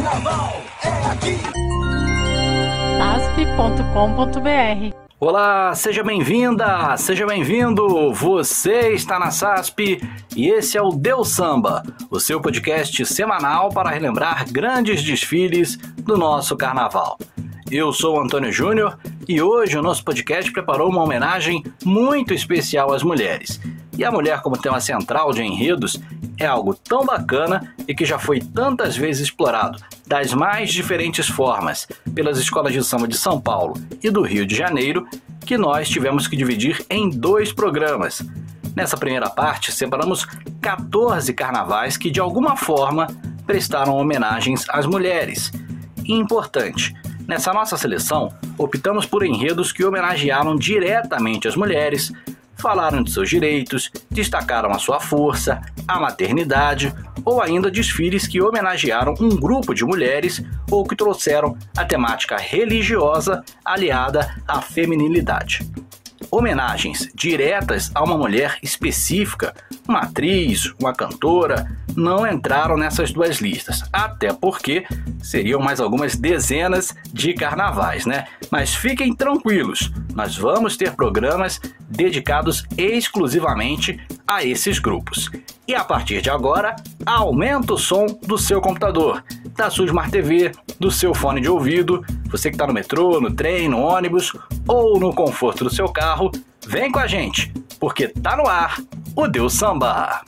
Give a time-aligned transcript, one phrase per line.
[0.00, 1.36] Carnaval é aqui.
[3.52, 8.10] asp.com.br Olá, seja bem-vinda, seja bem-vindo.
[8.14, 10.00] Você está na SASP
[10.34, 16.16] e esse é o Deus Samba, o seu podcast semanal para relembrar grandes desfiles do
[16.16, 17.18] nosso carnaval.
[17.70, 18.98] Eu sou o Antônio Júnior
[19.28, 23.60] e hoje o nosso podcast preparou uma homenagem muito especial às mulheres.
[23.96, 26.00] E a mulher, como tema central de enredos,
[26.36, 31.86] é algo tão bacana e que já foi tantas vezes explorado, das mais diferentes formas,
[32.12, 35.06] pelas escolas de samba de São Paulo e do Rio de Janeiro,
[35.46, 38.20] que nós tivemos que dividir em dois programas.
[38.74, 40.24] Nessa primeira parte, separamos
[40.60, 43.06] 14 carnavais que, de alguma forma,
[43.46, 45.52] prestaram homenagens às mulheres.
[46.04, 46.92] E importante,
[47.26, 52.12] nessa nossa seleção, optamos por enredos que homenagearam diretamente as mulheres,
[52.56, 56.94] falaram de seus direitos, destacaram a sua força, a maternidade
[57.24, 63.42] ou ainda desfiles que homenagearam um grupo de mulheres ou que trouxeram a temática religiosa
[63.64, 65.66] aliada à feminilidade.
[66.30, 69.54] Homenagens diretas a uma mulher específica,
[69.88, 74.84] uma atriz, uma cantora, não entraram nessas duas listas, até porque
[75.22, 78.26] seriam mais algumas dezenas de carnavais, né?
[78.50, 85.30] Mas fiquem tranquilos, nós vamos ter programas dedicados exclusivamente a esses grupos.
[85.66, 89.22] E a partir de agora, aumenta o som do seu computador,
[89.60, 93.30] da sua Smart TV, do seu fone de ouvido, você que está no metrô, no
[93.30, 94.32] trem, no ônibus
[94.66, 96.32] ou no conforto do seu carro,
[96.66, 98.80] vem com a gente, porque tá no ar
[99.14, 100.22] o Deus Samba.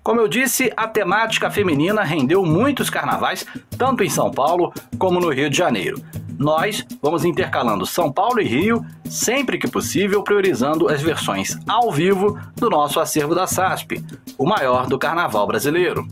[0.00, 3.44] Como eu disse, a temática feminina rendeu muitos carnavais,
[3.76, 6.00] tanto em São Paulo como no Rio de Janeiro.
[6.38, 12.38] Nós vamos intercalando São Paulo e Rio, sempre que possível, priorizando as versões ao vivo
[12.54, 14.04] do nosso acervo da SASP,
[14.38, 16.06] o maior do carnaval brasileiro.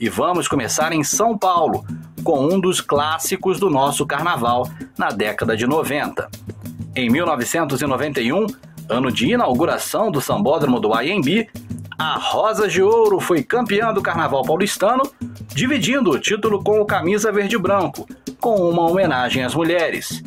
[0.00, 1.84] E vamos começar em São Paulo,
[2.22, 6.28] com um dos clássicos do nosso carnaval na década de 90.
[6.96, 8.46] Em 1991,
[8.88, 11.48] ano de inauguração do Sambódromo do IMB,
[11.98, 15.02] a Rosa de Ouro foi campeã do Carnaval Paulistano,
[15.54, 18.06] dividindo o título com o Camisa Verde Branco,
[18.40, 20.22] com uma homenagem às mulheres.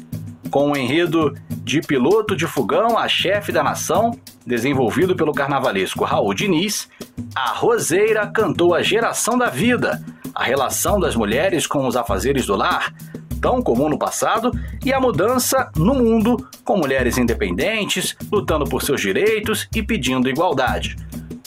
[0.50, 4.18] Com o enredo de piloto de fogão a chefe da nação,
[4.48, 6.88] desenvolvido pelo carnavalesco Raul Diniz,
[7.36, 10.02] a Roseira cantou a geração da vida,
[10.34, 12.94] a relação das mulheres com os afazeres do lar,
[13.42, 14.50] tão comum no passado,
[14.84, 20.96] e a mudança no mundo, com mulheres independentes, lutando por seus direitos e pedindo igualdade.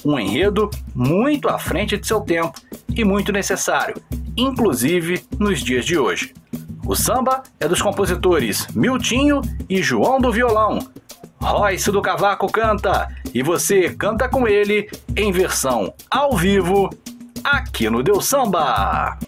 [0.04, 2.60] Um enredo muito à frente de seu tempo
[2.94, 3.94] e muito necessário,
[4.36, 6.34] inclusive nos dias de hoje.
[6.86, 10.80] O samba é dos compositores Miltinho e João do Violão.
[11.42, 16.90] Royce do Cavaco canta e você canta com ele em versão ao vivo
[17.42, 19.18] aqui no Deu Samba.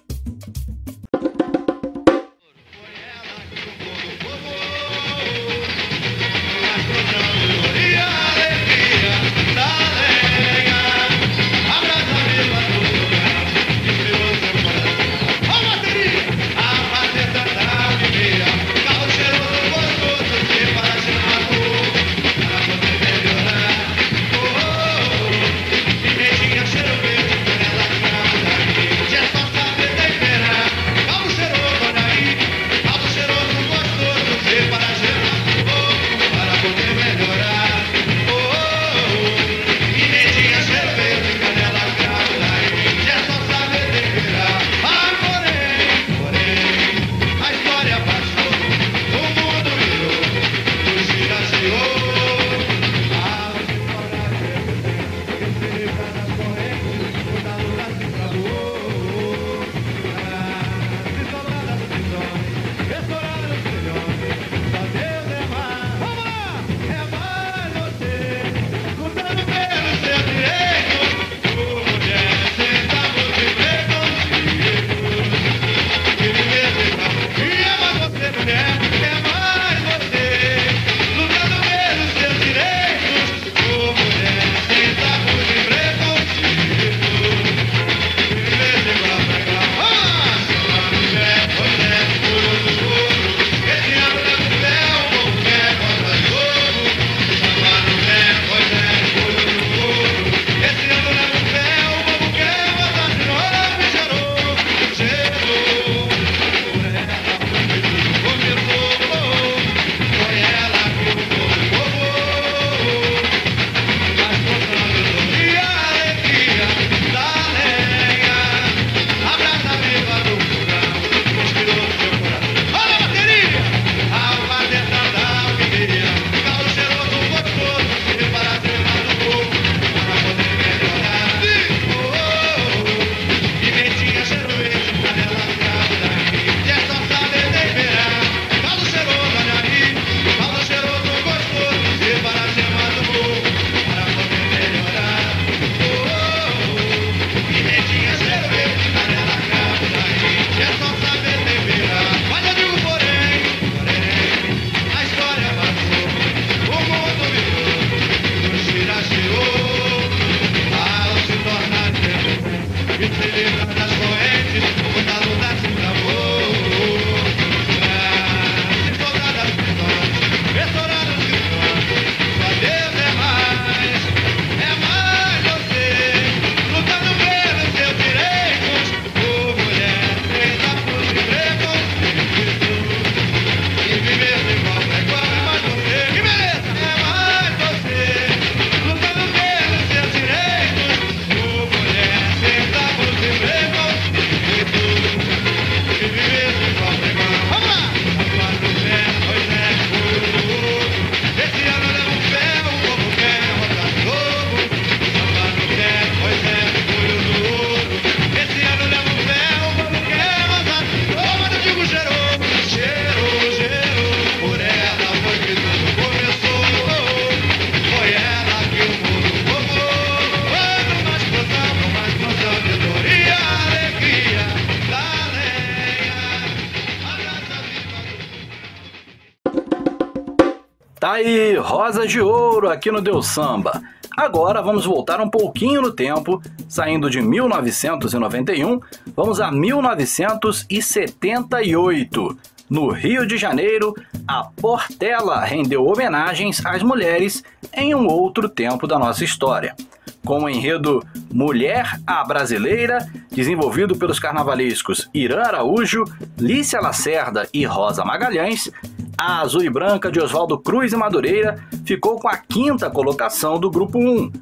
[231.13, 233.81] Aí, Rosas de Ouro aqui no Deus Samba.
[234.17, 238.81] Agora vamos voltar um pouquinho no tempo, saindo de 1991,
[239.15, 242.39] vamos a 1978.
[242.69, 243.93] No Rio de Janeiro,
[244.27, 247.45] a Portela rendeu homenagens às mulheres
[247.75, 249.77] em um outro tempo da nossa história.
[250.25, 251.03] Com o enredo
[251.33, 256.05] Mulher a Brasileira, desenvolvido pelos carnavalescos Irã Araújo,
[256.39, 258.71] Lícia Lacerda e Rosa Magalhães,
[259.19, 263.71] a Azul e Branca de Oswaldo Cruz e Madureira ficou com a quinta colocação do
[263.71, 264.33] Grupo 1,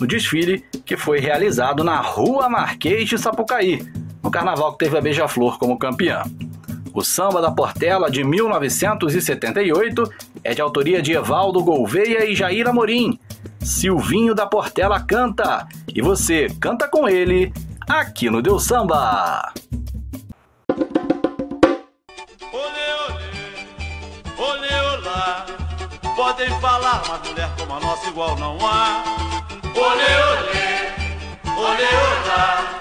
[0.00, 3.86] no desfile que foi realizado na Rua Marquês de Sapucaí,
[4.22, 6.22] no carnaval que teve a Beija-Flor como campeã.
[6.92, 10.10] O Samba da Portela de 1978
[10.42, 13.18] é de autoria de Evaldo Gouveia e Jair Amorim.
[13.60, 17.52] Silvinho da Portela canta e você canta com ele
[17.88, 19.52] aqui no Deus Samba.
[26.16, 29.02] Podem falar, mas mulher como a nossa igual não há.
[29.74, 30.80] Olê, olê,
[31.56, 32.78] olê, olá.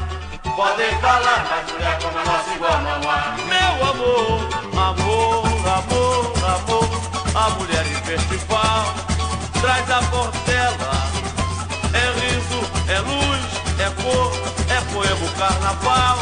[0.55, 3.35] Podem falar, mas mulher como a nossa igual não há.
[3.47, 6.89] Meu amor, amor, amor, amor.
[7.33, 9.08] A mulher em festival
[9.61, 10.91] traz a portela.
[11.93, 13.45] É riso, é luz,
[13.79, 14.31] é cor,
[14.69, 16.17] é poema, carnaval.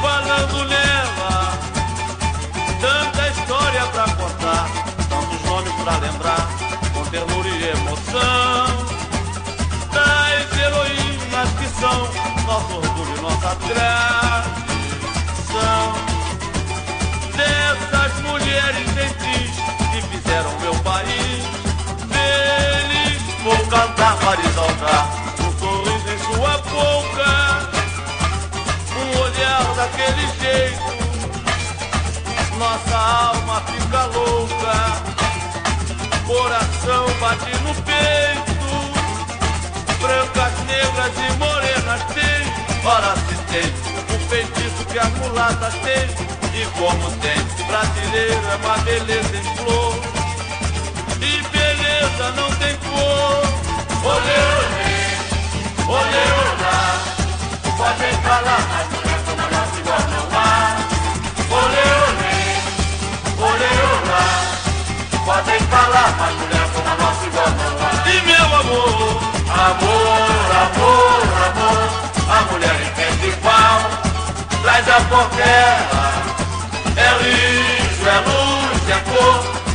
[0.00, 1.58] Falando nela,
[2.80, 4.82] tanta história pra contar
[5.84, 6.48] pra lembrar
[6.94, 8.66] com ternura e emoção
[9.92, 12.08] das heroínas que são
[12.46, 14.62] nosso orgulho e nossa tradição.
[17.36, 19.56] Dessas mulheres gentis
[19.90, 21.11] que fizeram meu país
[23.72, 25.08] cantar para exaltar
[25.40, 27.30] um sorriso em sua boca,
[28.94, 30.92] um olhar daquele jeito.
[32.58, 35.02] Nossa alma fica louca
[36.26, 38.52] coração bate no peito.
[40.00, 42.42] Brancas, negras e morenas tem,
[42.84, 43.72] ora se tem.
[44.14, 46.08] O feitiço que a mulata tem,
[46.60, 47.42] e como tem.
[47.66, 49.94] Brasileiro é uma beleza em flor.
[51.20, 53.61] E beleza não tem cor,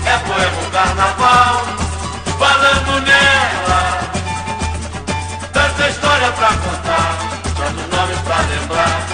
[0.07, 1.65] é poema, carnaval,
[2.39, 3.47] falando nela.
[6.18, 7.14] História pra contar,
[7.56, 9.06] tantos nomes pra lembrar,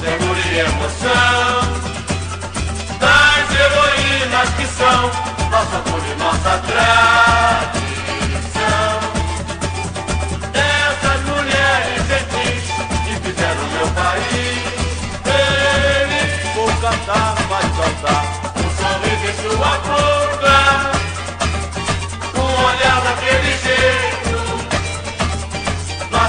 [0.00, 1.60] ternura e emoção.
[2.98, 5.00] Das heroínas que são
[5.52, 6.98] nossa cor e nossa tradição.
[10.52, 12.64] Essas mulheres gentis
[13.04, 14.58] que fizeram meu país
[15.22, 16.32] feliz.
[16.56, 18.24] Vou cantar, vai cantar,
[18.56, 20.58] um sorriso em sua boca,
[22.34, 24.07] um olhar daquele jeito.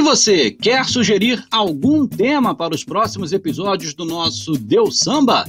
[0.00, 5.44] você, quer sugerir algum tema para os próximos episódios do nosso Deus Samba?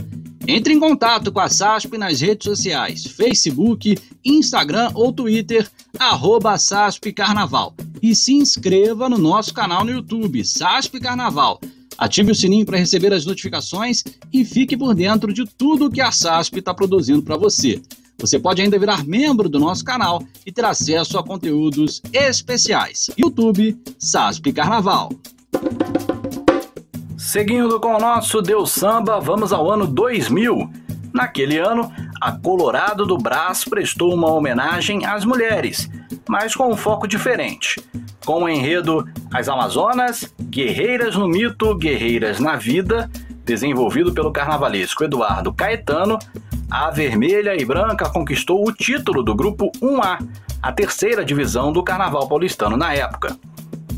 [0.48, 7.14] Entre em contato com a SASP nas redes sociais, Facebook, Instagram ou Twitter, arroba SASP
[7.14, 7.76] Carnaval.
[8.02, 11.62] E se inscreva no nosso canal no YouTube, SASP Carnaval.
[12.00, 14.04] Ative o sininho para receber as notificações
[14.34, 17.80] e fique por dentro de tudo que a SASP está produzindo para você.
[18.20, 23.10] Você pode ainda virar membro do nosso canal e ter acesso a conteúdos especiais.
[23.18, 25.10] YouTube SASP Carnaval.
[27.18, 30.70] Seguindo com o nosso Deus Samba, vamos ao ano 2000.
[31.14, 35.90] Naquele ano, a Colorado do Brás prestou uma homenagem às mulheres,
[36.28, 37.82] mas com um foco diferente.
[38.26, 43.10] com o enredo As Amazonas, Guerreiras no Mito, Guerreiras na Vida,
[43.44, 46.20] desenvolvido pelo carnavalesco Eduardo Caetano,
[46.70, 50.20] a Vermelha e Branca conquistou o título do Grupo 1A,
[50.62, 53.36] a terceira divisão do Carnaval paulistano na época.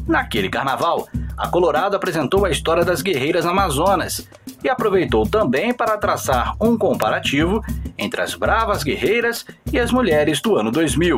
[0.07, 4.27] Naquele carnaval, a Colorado apresentou a história das guerreiras amazonas
[4.63, 7.61] e aproveitou também para traçar um comparativo
[7.97, 11.17] entre as bravas guerreiras e as mulheres do ano 2000,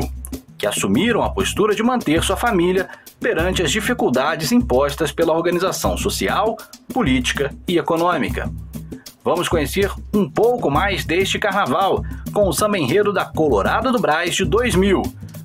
[0.58, 6.58] que assumiram a postura de manter sua família perante as dificuldades impostas pela organização social,
[6.92, 8.52] política e econômica.
[9.24, 12.04] Vamos conhecer um pouco mais deste carnaval
[12.34, 15.02] com o samba enredo da Colorado do Braz de 2000.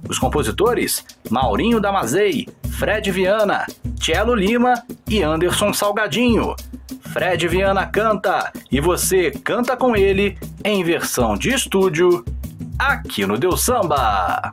[0.08, 3.66] Os compositores Maurinho Damazei, Fred Viana,
[4.00, 6.56] Cello Lima e Anderson Salgadinho.
[7.12, 12.24] Fred Viana canta e você canta com ele em versão de estúdio
[12.78, 14.52] aqui no Deu Samba.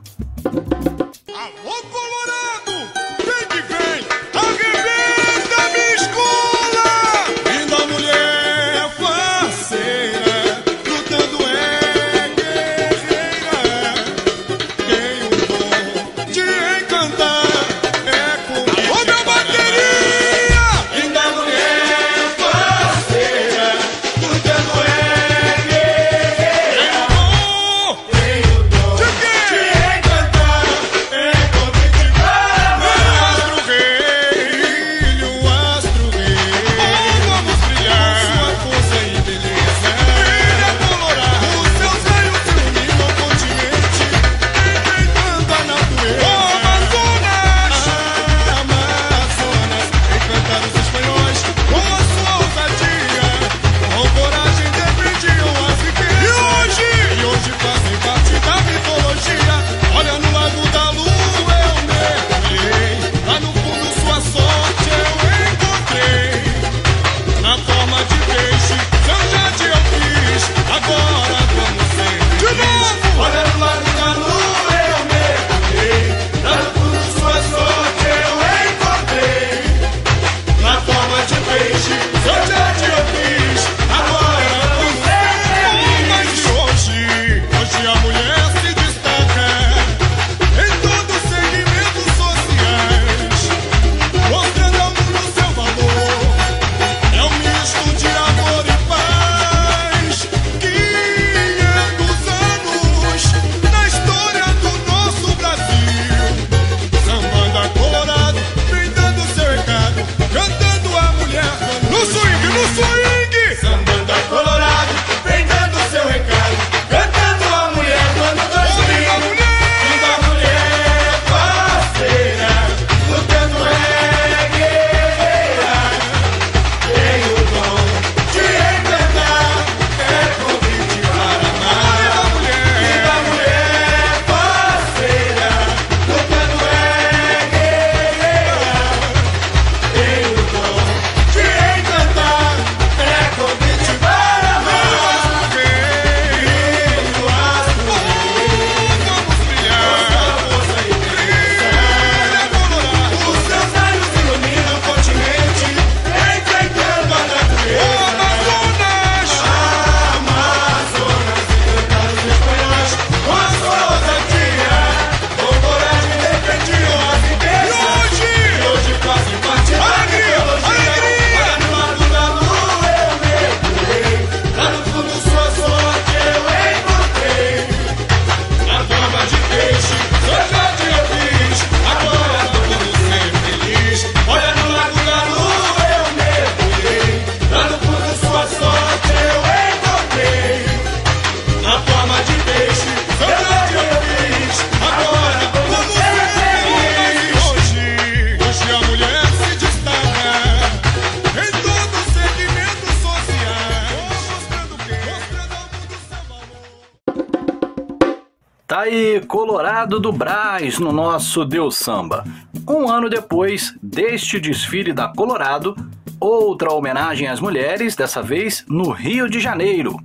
[210.06, 212.22] Do Braz no nosso Deus Samba.
[212.64, 215.74] Um ano depois deste desfile da Colorado,
[216.20, 219.98] outra homenagem às mulheres, dessa vez no Rio de Janeiro,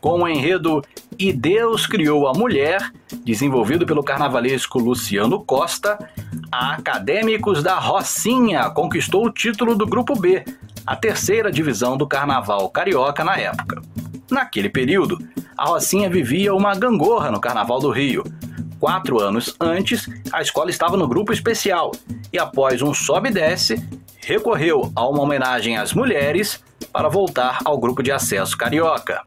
[0.00, 0.82] com o enredo
[1.18, 2.90] E Deus Criou a Mulher,
[3.22, 5.98] desenvolvido pelo carnavalesco Luciano Costa,
[6.50, 10.42] a Acadêmicos da Rocinha conquistou o título do Grupo B,
[10.86, 13.82] a terceira divisão do carnaval carioca na época.
[14.30, 15.18] Naquele período,
[15.54, 18.24] a Rocinha vivia uma gangorra no Carnaval do Rio,
[18.84, 21.90] quatro anos antes, a escola estava no grupo especial
[22.30, 23.82] e, após um sobe e desce,
[24.26, 26.62] recorreu a uma homenagem às mulheres
[26.92, 29.22] para voltar ao grupo de acesso carioca.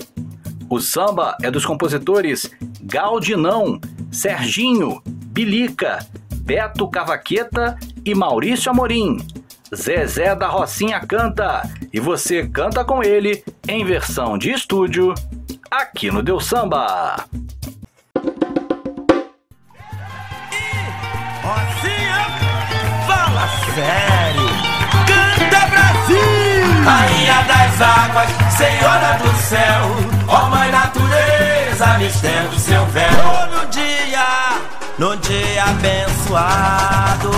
[0.69, 2.51] O samba é dos compositores
[2.83, 9.17] Galdinão, Serginho, Bilica, Beto Cavaqueta e Maurício Amorim.
[9.75, 15.15] Zezé da Rocinha canta e você canta com ele em versão de estúdio
[15.71, 17.25] aqui no Deu Samba.
[21.47, 22.27] Rocinha,
[23.07, 24.47] fala sério.
[25.07, 26.83] Canta Brasil!
[26.83, 29.95] Rainha das águas, Senhora do céu,
[30.27, 33.07] ó Mãe Natureza, me estendo seu véu.
[33.23, 34.59] Oh, no dia,
[34.99, 37.31] no dia abençoado,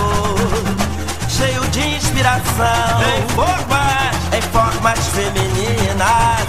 [1.28, 6.48] cheio de inspiração, Em formas, em formas femininas,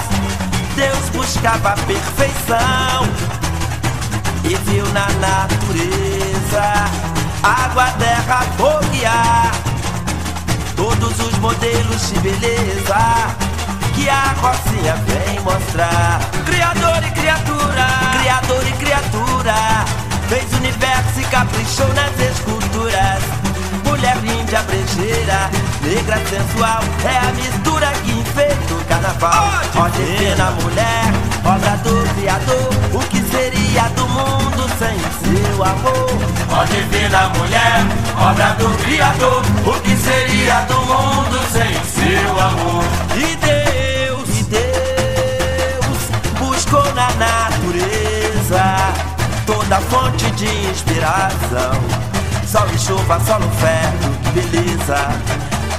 [0.75, 3.07] Deus buscava a perfeição
[4.45, 9.51] e viu na natureza água, terra, fogo ar.
[10.75, 12.97] Todos os modelos de beleza
[13.93, 16.19] que a Rocinha vem mostrar.
[16.45, 17.87] Criador e criatura,
[18.19, 19.55] criador e criatura,
[20.27, 23.23] fez o universo e caprichou nas esculturas.
[23.85, 25.49] Mulher índia brejeira,
[25.83, 29.61] negra sensual, é a mistura que enfeita o carnaval.
[29.75, 36.09] Ó divina mulher, obra do Criador, o que seria do mundo sem seu amor?
[36.51, 37.85] Ó divina mulher,
[38.17, 42.83] obra do Criador, o que seria do mundo sem seu amor?
[43.15, 45.99] E Deus, e Deus
[46.39, 48.63] buscou na natureza
[49.45, 51.73] toda fonte de inspiração.
[52.45, 54.97] Sol e chuva, solo, ferro, que beleza.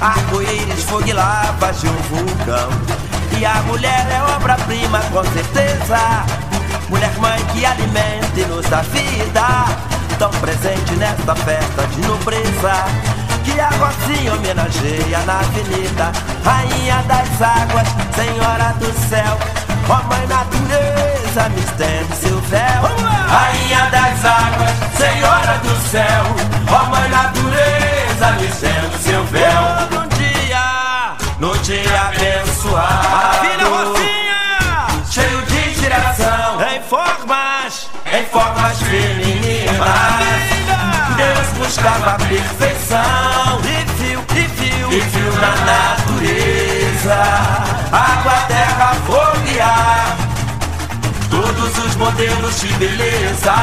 [0.01, 2.69] Arco-íris, fogo e lavas de um vulcão.
[3.37, 5.97] E a mulher é obra-prima, com certeza.
[6.89, 9.65] Mulher mãe que alimenta e nos dá vida.
[10.17, 12.85] Tão presente nesta festa de nobreza.
[13.43, 16.13] Que a Rocinha homenageia na avenida
[16.45, 19.37] Rainha das águas, Senhora do céu
[19.89, 22.83] Ó Mãe Natureza, me estende seu véu
[23.27, 26.23] Rainha das águas, Senhora do céu,
[26.71, 29.61] ó Mãe Natureza, me estendo seu véu.
[29.91, 34.87] Num dia, No dia abençoado, Maravilha Rocinha!
[35.11, 39.73] Cheio de inspiração, Em formas, em formas femininas.
[41.17, 43.59] Deus buscava a perfeição.
[43.63, 47.15] E fio, e fio e viu na natureza.
[47.91, 50.17] Água, terra, fogo e ar.
[51.29, 53.53] Todos os modelos de beleza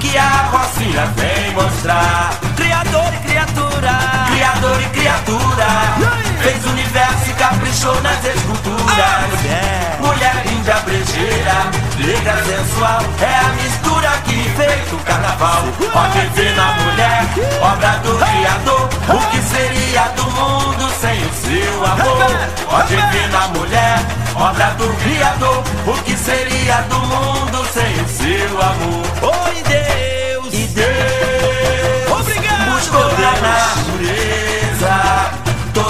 [0.00, 2.30] que a Rocinha vem mostrar.
[2.56, 3.98] Criador e criatura.
[4.30, 8.84] Criador e criatura Fez o universo e caprichou nas esculturas.
[8.84, 9.96] Mulher.
[9.98, 11.54] Mulher índia brejeira
[11.96, 15.62] Negra sensual É a mistura que fez o carnaval.
[15.94, 17.24] Ó divina mulher
[17.62, 22.34] Obra do Criador O que seria do mundo sem o seu amor?
[22.68, 23.98] Ó divina mulher
[24.36, 29.46] Obra do Criador O que seria do mundo sem o seu amor?
[29.46, 30.52] Oi Deus.
[30.52, 31.13] E Deus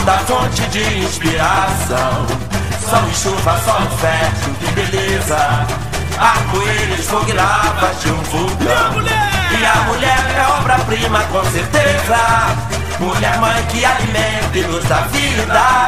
[0.05, 2.27] toda fonte de inspiração.
[2.89, 5.67] Sol e chuva, solo fértil, que beleza.
[6.19, 9.03] Arco-íris, fogo e lavas de um vulcão.
[9.59, 12.19] E a mulher é obra-prima, com certeza.
[13.01, 15.87] Mulher mãe que alimenta e nos dá vida.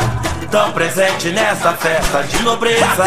[0.50, 3.05] Tão presente nessa festa de nobreza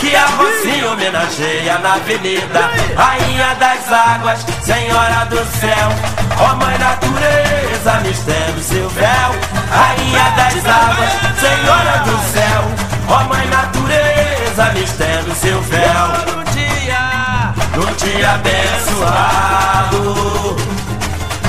[0.00, 0.26] Que a.
[0.26, 8.62] Rocinha homenageia na avenida Rainha das águas, Senhora do céu Ó Mãe Natureza, me estende
[8.62, 9.30] seu véu.
[9.70, 12.62] Rainha das águas, Senhora do céu.
[13.08, 16.08] Ó Mãe Natureza, me estende seu véu.
[16.26, 20.02] Num dia, Num dia abençoado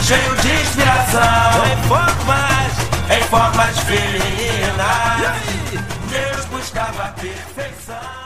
[0.01, 1.65] Cheio de inspiração.
[1.65, 2.53] Em formas.
[3.09, 5.33] Em formas femininas
[6.09, 8.22] Deus buscava a perfeição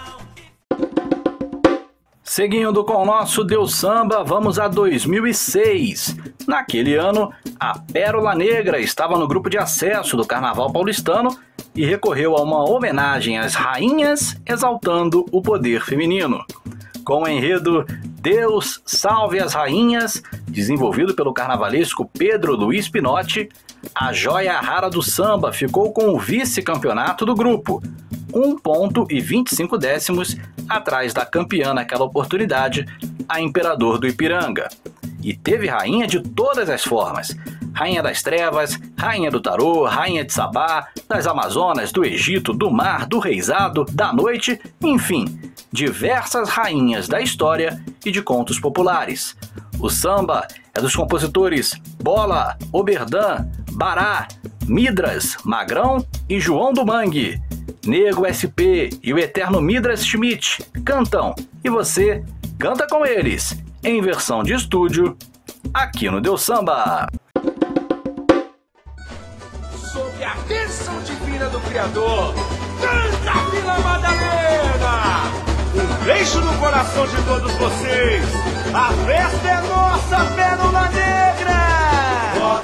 [2.38, 6.16] Seguindo com o nosso Deus Samba, vamos a 2006.
[6.48, 11.36] Naquele ano, a Pérola Negra estava no grupo de acesso do Carnaval Paulistano
[11.74, 16.46] e recorreu a uma homenagem às rainhas, exaltando o poder feminino.
[17.08, 17.86] Com o enredo
[18.20, 23.48] Deus Salve as Rainhas, desenvolvido pelo carnavalesco Pedro Luiz Pinotti,
[23.96, 27.82] a joia rara do samba ficou com o vice-campeonato do grupo,
[28.34, 30.36] 1 ponto e 25 décimos
[30.68, 32.86] atrás da campeã naquela oportunidade,
[33.30, 34.68] a Imperador do Ipiranga.
[35.28, 37.36] E teve rainha de todas as formas.
[37.74, 43.06] Rainha das Trevas, Rainha do Tarô, Rainha de Sabá, das Amazonas, do Egito, do Mar,
[43.06, 45.26] do Reisado, da Noite, enfim,
[45.70, 49.36] diversas rainhas da história e de contos populares.
[49.82, 54.30] O samba é dos compositores Bola, Oberdan, Bará,
[54.66, 57.38] Midras, Magrão e João do Mangue.
[57.86, 61.36] Nego SP e o eterno Midras Schmidt cantam
[61.66, 62.24] e você
[62.58, 65.18] canta com eles, em versão de estúdio,
[65.74, 67.08] aqui no Deus Samba.
[69.76, 72.34] Sob a bênção divina do Criador,
[72.82, 75.22] canta Vila Madalena!
[75.76, 78.24] Um beijo no coração de todos vocês!
[78.74, 81.58] A festa é nossa, pérola negra!
[82.42, 82.62] Ó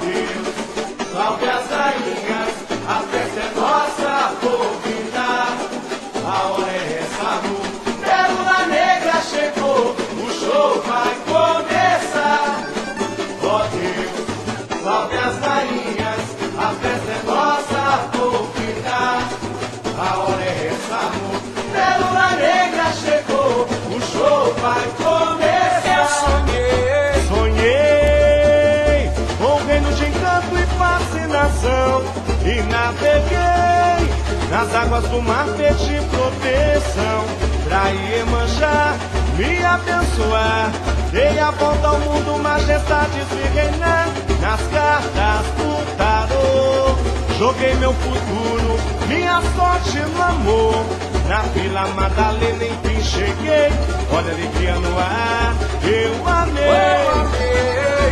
[34.84, 37.24] águas do mar pedi proteção
[37.64, 38.96] pra Iemanjá
[39.36, 40.70] me abençoar.
[41.10, 44.08] Dei a volta ao mundo, majestade se reinar
[44.40, 46.94] nas cartas do tarô.
[47.38, 50.84] Joguei meu futuro, minha sorte no amor.
[51.28, 53.72] Na Vila Madalena enfim cheguei,
[54.12, 57.24] olha a alegria no ar, eu amei.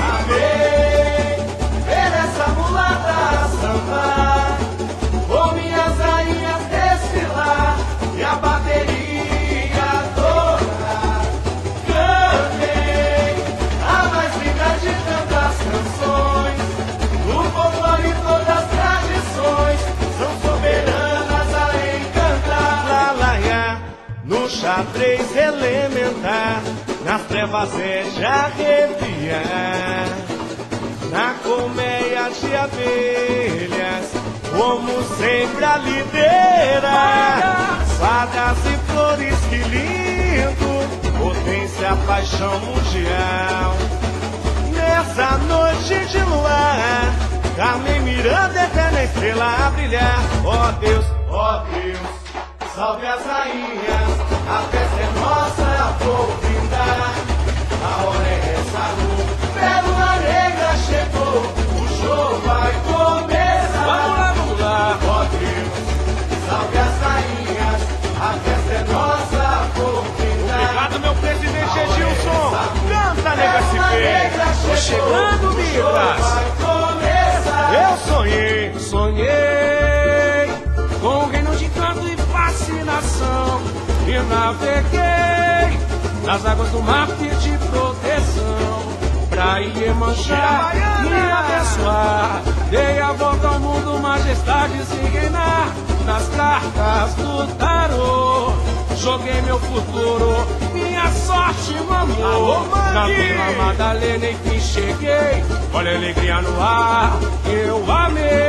[0.01, 1.03] Amei
[1.85, 4.32] ver essa mulata sambar,
[24.63, 26.63] xadrez elementar,
[27.05, 30.07] nas trevas é de arrepiar.
[31.11, 34.13] Na colmeia de abelhas,
[34.57, 37.81] como sempre a liderar.
[37.99, 43.77] Fadas e flores, que lindo, potência, paixão mundial.
[44.73, 47.13] Nessa noite de luar,
[47.57, 50.21] Carmen Miranda, eterna estrela a brilhar.
[50.45, 51.63] Ó Deus, Ó Deus.
[51.63, 51.99] Ó Deus,
[52.75, 54.02] salve as rainhas,
[54.49, 57.13] a festa é nossa, vou brindar.
[70.55, 72.51] Obrigado, meu presidente Edilson.
[72.89, 74.33] Canta, nega SP.
[74.67, 76.72] Tô chegando, o
[84.43, 85.79] naveguei
[86.25, 88.83] nas águas do mar, pedi proteção.
[89.31, 92.43] Pra Iemanjá me abençoar.
[92.71, 95.69] Dei a volta ao mundo, majestade se reinar.
[96.05, 98.53] Nas cartas do tarô,
[98.97, 102.67] joguei meu futuro, minha sorte no amor.
[102.93, 105.45] Na Vila Madalena, enfim cheguei.
[105.73, 107.13] Olha a alegria no ar,
[107.47, 108.43] eu amei.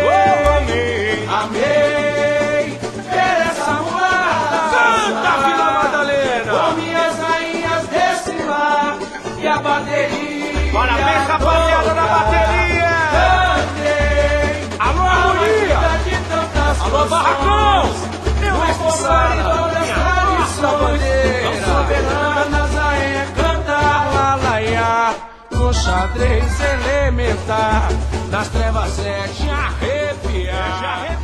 [1.29, 2.33] Amei ver
[9.43, 10.71] desfilar e a bateria.
[10.71, 12.93] Parabéns, rapaziada da bateria!
[13.75, 14.77] Cantei.
[14.79, 15.79] Alô, harmonia!
[16.82, 17.93] Alô, barracão!
[18.39, 19.43] Meu Mas mestre folclore e Sara!
[19.43, 22.89] todas as tradições soberanas a
[23.23, 24.13] encantar.
[24.13, 25.15] Lalaia,
[25.51, 27.89] no xadrez elementar,
[28.29, 30.84] nas trevas é de arrepiar.
[30.84, 31.22] arrepiar.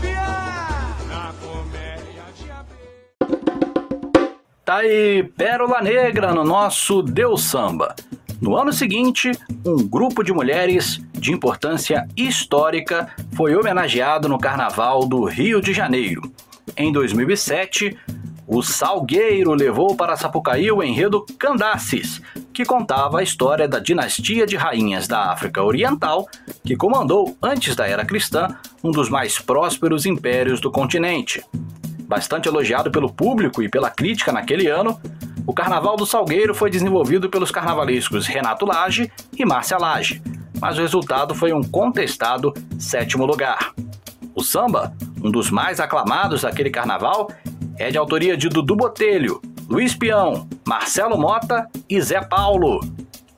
[4.69, 7.95] Tá aí Pérola Negra no nosso Deus Samba.
[8.39, 9.31] No ano seguinte,
[9.65, 16.21] um grupo de mulheres de importância histórica foi homenageado no Carnaval do Rio de Janeiro.
[16.77, 17.97] Em 2007,
[18.45, 22.21] o Salgueiro levou para Sapucaí o enredo Candaces,
[22.53, 26.27] que contava a história da dinastia de rainhas da África Oriental,
[26.63, 31.43] que comandou, antes da era cristã, um dos mais prósperos impérios do continente.
[32.09, 34.99] Bastante elogiado pelo público e pela crítica naquele ano,
[35.45, 40.19] o Carnaval do Salgueiro foi desenvolvido pelos carnavalescos Renato Lage e Márcia Lage,
[40.59, 43.75] mas o resultado foi um contestado sétimo lugar.
[44.33, 44.91] O samba,
[45.23, 47.29] um dos mais aclamados daquele carnaval,
[47.77, 52.79] é de autoria de Dudu Botelho, Luiz Peão, Marcelo Mota e Zé Paulo.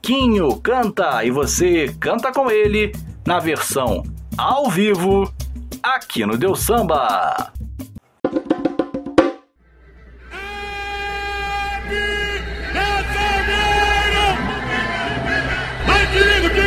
[0.02, 2.94] Quinho canta e você canta com ele
[3.28, 4.02] na versão
[4.38, 5.30] ao vivo
[5.84, 7.52] aqui no Deus Samba.
[16.14, 16.61] Vai que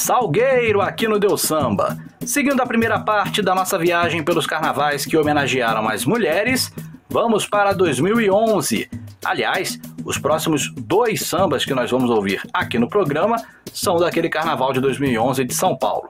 [0.00, 1.98] Salgueiro aqui no Deus Samba.
[2.24, 6.72] Seguindo a primeira parte da nossa viagem pelos carnavais que homenagearam as mulheres,
[7.06, 8.88] vamos para 2011.
[9.22, 13.36] Aliás, os próximos dois sambas que nós vamos ouvir aqui no programa
[13.74, 16.08] são daquele carnaval de 2011 de São Paulo.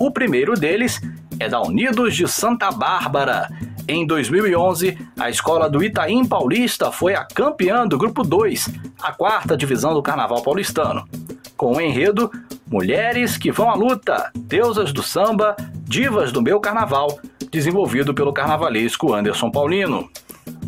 [0.00, 1.00] O primeiro deles
[1.38, 3.48] é da Unidos de Santa Bárbara.
[3.86, 8.68] Em 2011, a escola do Itaim Paulista foi a campeã do Grupo 2,
[9.00, 11.08] a quarta divisão do Carnaval Paulistano.
[11.56, 12.30] Com o enredo
[12.70, 17.18] Mulheres que vão à luta, deusas do samba, divas do meu carnaval,
[17.50, 20.08] desenvolvido pelo carnavalesco Anderson Paulino.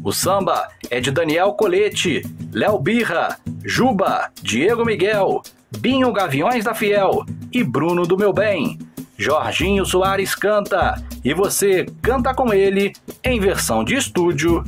[0.03, 5.43] O samba é de Daniel Colete, Léo Birra, Juba, Diego Miguel,
[5.79, 8.79] Binho Gaviões da Fiel e Bruno do Meu Bem.
[9.19, 14.65] Jorginho Soares canta e você canta com ele em versão de estúdio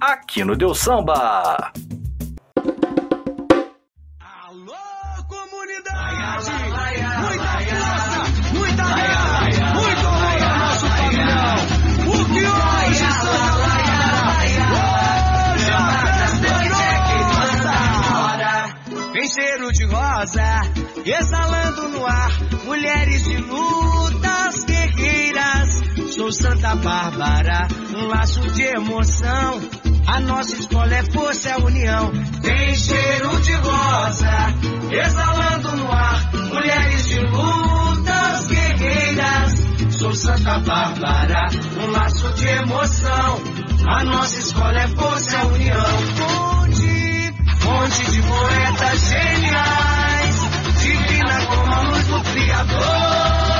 [0.00, 1.72] aqui no Deus Samba.
[26.72, 29.60] Santa Bárbara, um laço de emoção.
[30.06, 32.10] A nossa escola é força, é união.
[32.40, 34.54] Tem cheiro de rosa,
[34.90, 39.96] exalando no ar, mulheres de lutas guerreiras.
[39.98, 43.42] Sou Santa Bárbara, um laço de emoção.
[43.88, 45.98] A nossa escola é força, é união.
[46.16, 50.36] Fonte, fonte de poetas geniais,
[50.80, 53.51] divina como a luz do Criador.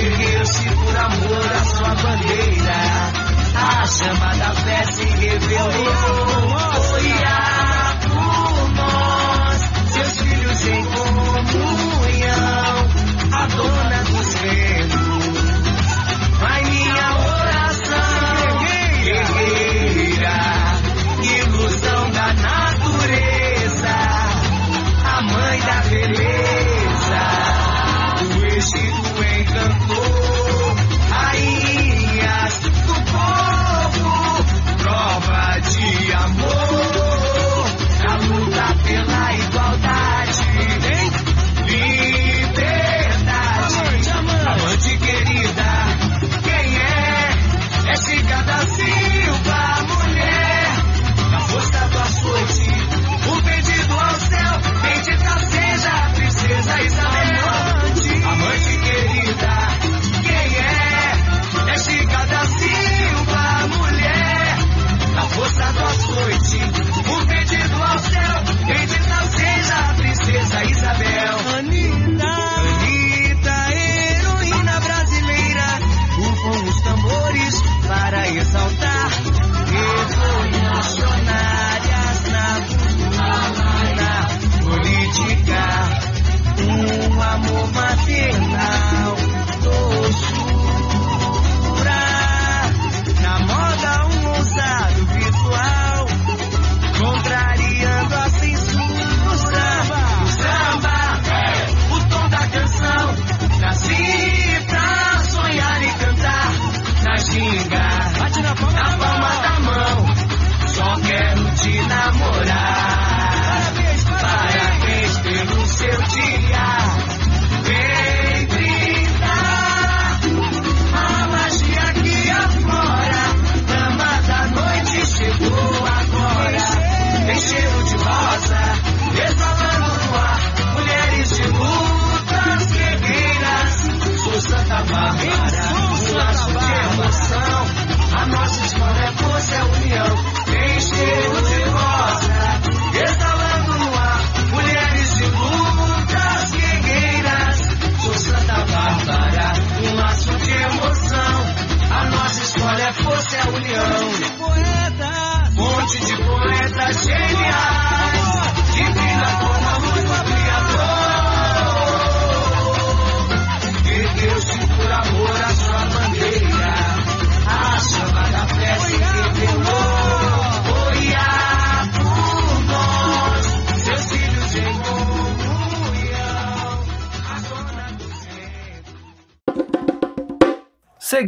[0.00, 3.12] Ergueu-se por amor a sua bandeira,
[3.54, 5.70] a chama da fé se revelou.
[6.88, 7.12] Foi
[8.08, 9.60] por nós,
[9.92, 11.68] seus filhos em comunhão,
[13.30, 14.99] a dona dos ventos.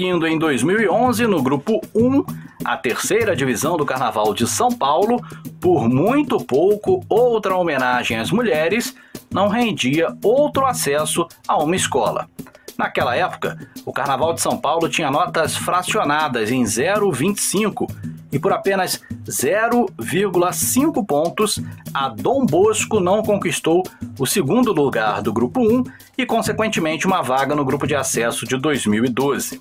[0.02, 2.24] Seguindo em 2011, no grupo 1,
[2.64, 5.24] a terceira divisão do Carnaval de São Paulo,
[5.60, 8.96] por muito pouco, outra homenagem às mulheres
[9.30, 12.28] não rendia outro acesso a uma escola.
[12.76, 17.88] Naquela época, o Carnaval de São Paulo tinha notas fracionadas em 0,25
[18.32, 21.60] e por apenas 0,5 pontos,
[21.94, 23.84] a Dom Bosco não conquistou
[24.18, 25.84] o segundo lugar do grupo 1
[26.18, 29.60] e, consequentemente, uma vaga no grupo de acesso de 2012.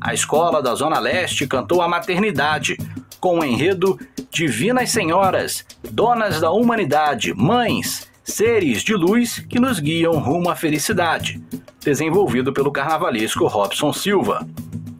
[0.00, 2.76] A escola da Zona Leste cantou a maternidade,
[3.20, 3.98] com o enredo
[4.30, 11.42] Divinas Senhoras, Donas da Humanidade, Mães, Seres de Luz que nos guiam rumo à felicidade,
[11.80, 14.46] desenvolvido pelo carnavalesco Robson Silva.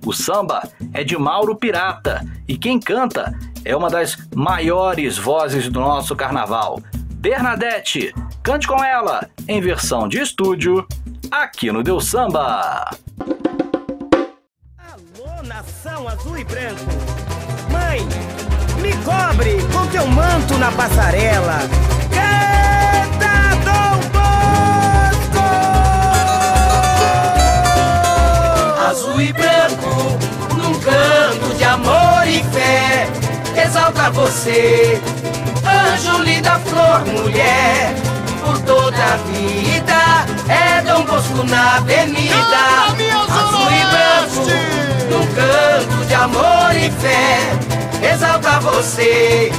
[0.05, 5.81] O samba é de Mauro Pirata e quem canta é uma das maiores vozes do
[5.81, 6.81] nosso carnaval,
[7.15, 8.15] Bernadette.
[8.43, 10.87] Cante com ela, em versão de estúdio,
[11.31, 12.91] aqui no Deu Samba.
[15.45, 16.85] Nação azul e branco.
[17.71, 18.01] Mãe,
[18.83, 21.61] me cobre com teu manto na passarela.
[22.11, 25.47] Canta Dom Bosco!
[28.91, 30.19] Azul e branco,
[30.57, 33.07] num canto de amor e fé,
[33.65, 35.01] exalta você,
[35.65, 37.95] anjo linda flor, mulher.
[38.49, 42.35] Por toda a vida é Dom Bosco na avenida.
[43.29, 44.47] Azul e branco,
[45.11, 49.53] num canto de amor e fé, exalta você,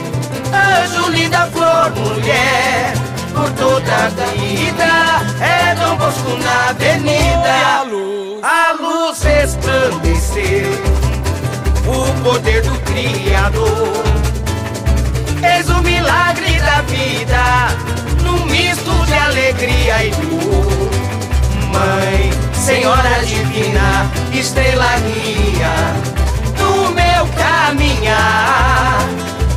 [0.52, 2.94] anjo linda flor, mulher.
[3.32, 7.86] Por toda a vida é Dom Bosco na avenida.
[8.42, 10.72] A luz resplandeceu
[11.86, 14.04] o poder do Criador.
[15.44, 17.70] És o milagre da vida,
[18.30, 20.90] num misto de alegria e dor.
[21.74, 25.74] Mãe, Senhora Divina, estrela guia
[26.58, 29.00] do meu caminhar.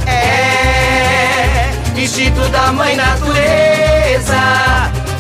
[0.06, 4.40] É instinto da Mãe Natureza,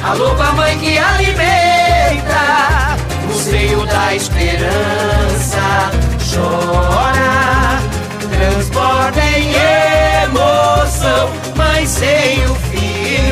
[0.02, 2.96] a louva mãe que alimenta
[3.28, 5.90] no seio da esperança.
[6.32, 7.78] Chora,
[8.30, 9.52] transborda em
[10.24, 12.71] emoção, mãe sem o.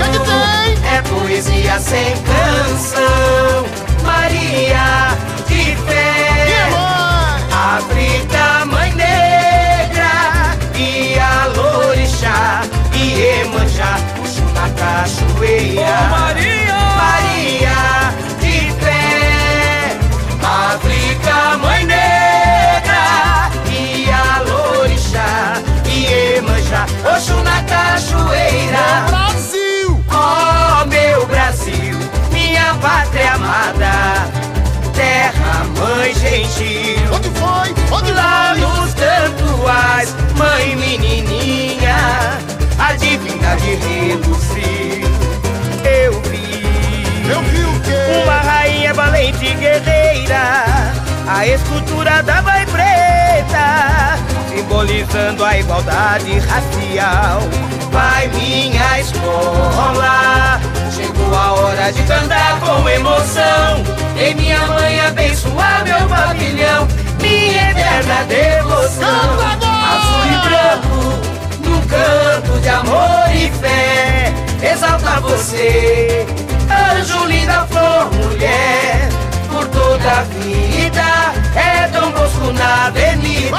[0.03, 3.67] É poesia sem canção,
[4.03, 6.69] Maria de fé.
[7.53, 12.63] África, mãe negra, e a lorixá,
[12.95, 16.09] e Emanjá, puxo na cachoeira.
[16.11, 16.71] Maria!
[16.97, 19.97] Maria de fé,
[20.43, 25.55] África, mãe negra, e a lorixá,
[25.87, 29.30] e Emanjá, Oxo na cachoeira.
[36.21, 37.15] Gentil.
[37.15, 37.97] Onde foi?
[37.99, 38.61] Onde Lá foi?
[38.61, 42.39] nos tantuais, mãe menininha,
[42.79, 45.11] a divindade reluziu.
[45.85, 46.63] Eu vi
[47.31, 48.23] Eu vi o quê?
[48.23, 50.93] uma rainha valente e guerreira,
[51.27, 54.19] a escultura da mãe preta,
[54.49, 57.41] simbolizando a igualdade racial.
[57.91, 60.61] Vai minha escola,
[60.95, 63.85] chegou a hora de cantar com emoção.
[64.21, 66.87] Em minha mãe abençoar meu pavilhão,
[67.23, 69.41] minha eterna devoção.
[69.91, 71.01] Azul e branco,
[71.65, 76.27] num canto de amor e fé, exalta você,
[76.71, 79.09] anjo linda flor, mulher,
[79.51, 83.57] por toda a vida, é Dom Bosco na avenida,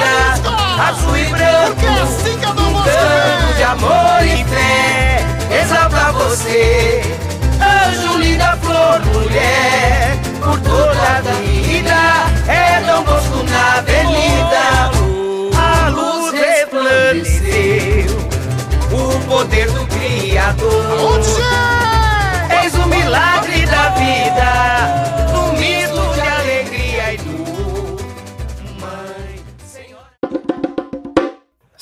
[0.87, 5.25] azul e branco, é assim num vou canto de amor e fé,
[5.59, 7.01] exalta você,
[7.91, 11.99] anjo linda flor, mulher, por toda a vida,
[12.47, 14.91] é Dom Bosco na avenida,
[15.57, 18.17] a luz resplandeceu,
[18.91, 21.21] o poder do Criador.
[22.61, 25.20] Eis o milagre da vida,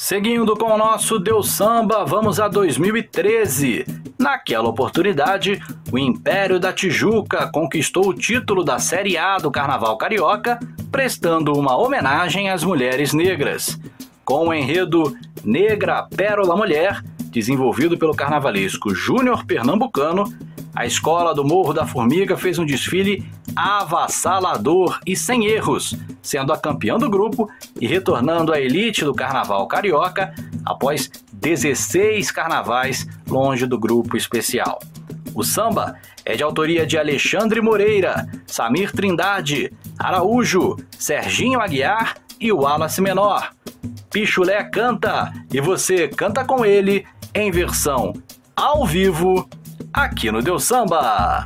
[0.10, 3.86] Seguindo com o nosso Deus Samba, vamos a 2013.
[4.18, 10.60] Naquela oportunidade, o Império da Tijuca conquistou o título da Série A do Carnaval Carioca,
[10.92, 13.80] prestando uma homenagem às mulheres negras.
[14.26, 20.24] Com o enredo Negra Pérola Mulher, desenvolvido pelo carnavalesco Júnior Pernambucano,
[20.76, 26.58] a escola do Morro da Formiga fez um desfile avassalador e sem erros, sendo a
[26.58, 27.50] campeã do grupo
[27.80, 30.34] e retornando à elite do carnaval carioca
[30.66, 34.80] após 16 carnavais longe do grupo especial.
[35.34, 35.96] O samba
[36.26, 43.52] é de autoria de Alexandre Moreira, Samir Trindade, Araújo, Serginho Aguiar e Wallace Menor.
[44.12, 48.14] Pichulé canta e você canta com ele em versão
[48.56, 49.48] ao vivo
[49.94, 51.46] aqui no Deus Samba.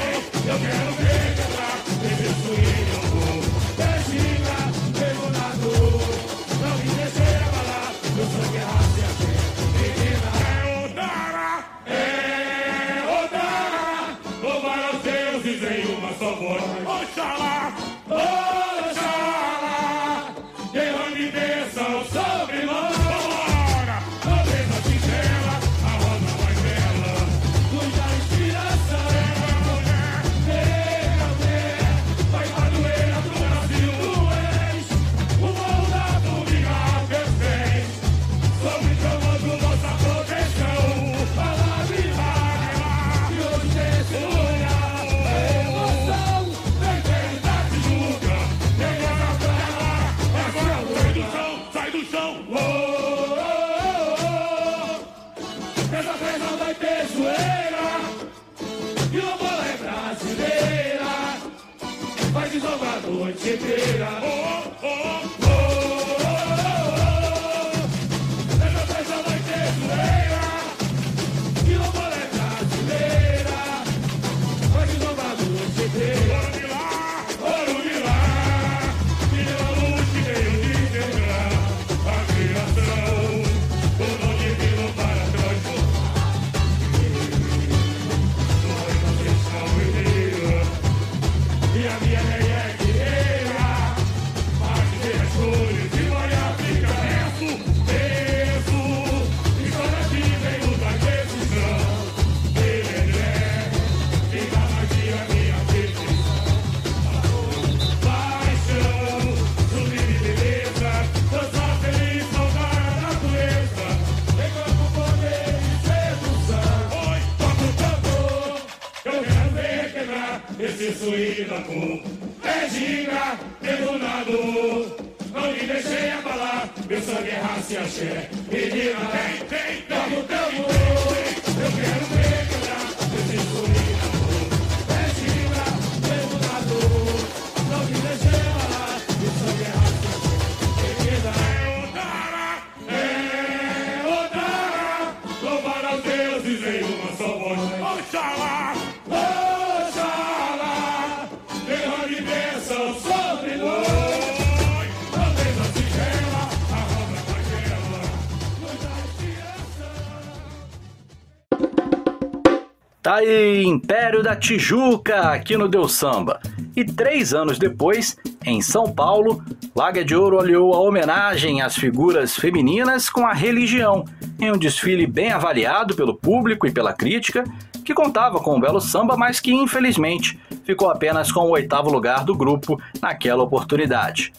[164.11, 166.41] Império da Tijuca, aqui no Deu Samba.
[166.75, 169.41] E três anos depois, em São Paulo,
[169.73, 174.03] Laga de Ouro aliou a homenagem às figuras femininas com a religião,
[174.37, 177.45] em um desfile bem avaliado pelo público e pela crítica,
[177.85, 182.25] que contava com um belo samba, mas que infelizmente ficou apenas com o oitavo lugar
[182.25, 184.33] do grupo naquela oportunidade.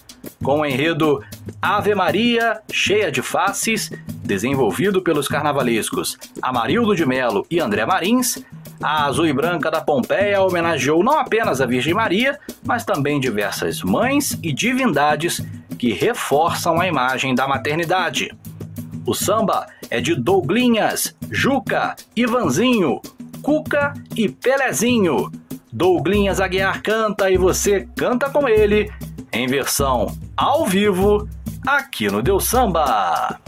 [0.45, 1.25] Com o enredo
[1.63, 3.91] Ave Maria, cheia de faces,
[4.23, 8.39] desenvolvido pelos carnavalescos Amarildo de Melo e André Marins,
[8.83, 13.81] a azul e branca da Pompeia homenageou não apenas a Virgem Maria, mas também diversas
[13.83, 15.41] mães e divindades
[15.79, 18.31] que reforçam a imagem da maternidade.
[19.07, 23.01] O samba é de Douglinhas, Juca, Ivanzinho,
[23.41, 25.31] Cuca e Pelezinho.
[25.73, 28.93] Douglinhas Aguiar canta e você canta com ele,
[29.33, 30.07] em versão
[30.37, 31.29] ao vivo,
[31.67, 33.39] aqui no Deu Samba.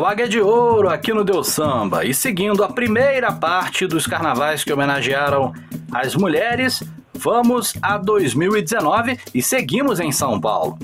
[0.00, 2.06] O Águia de Ouro aqui no Deus Samba.
[2.06, 5.52] E seguindo a primeira parte dos carnavais que homenagearam
[5.92, 6.82] as mulheres,
[7.12, 10.78] vamos a 2019 e seguimos em São Paulo.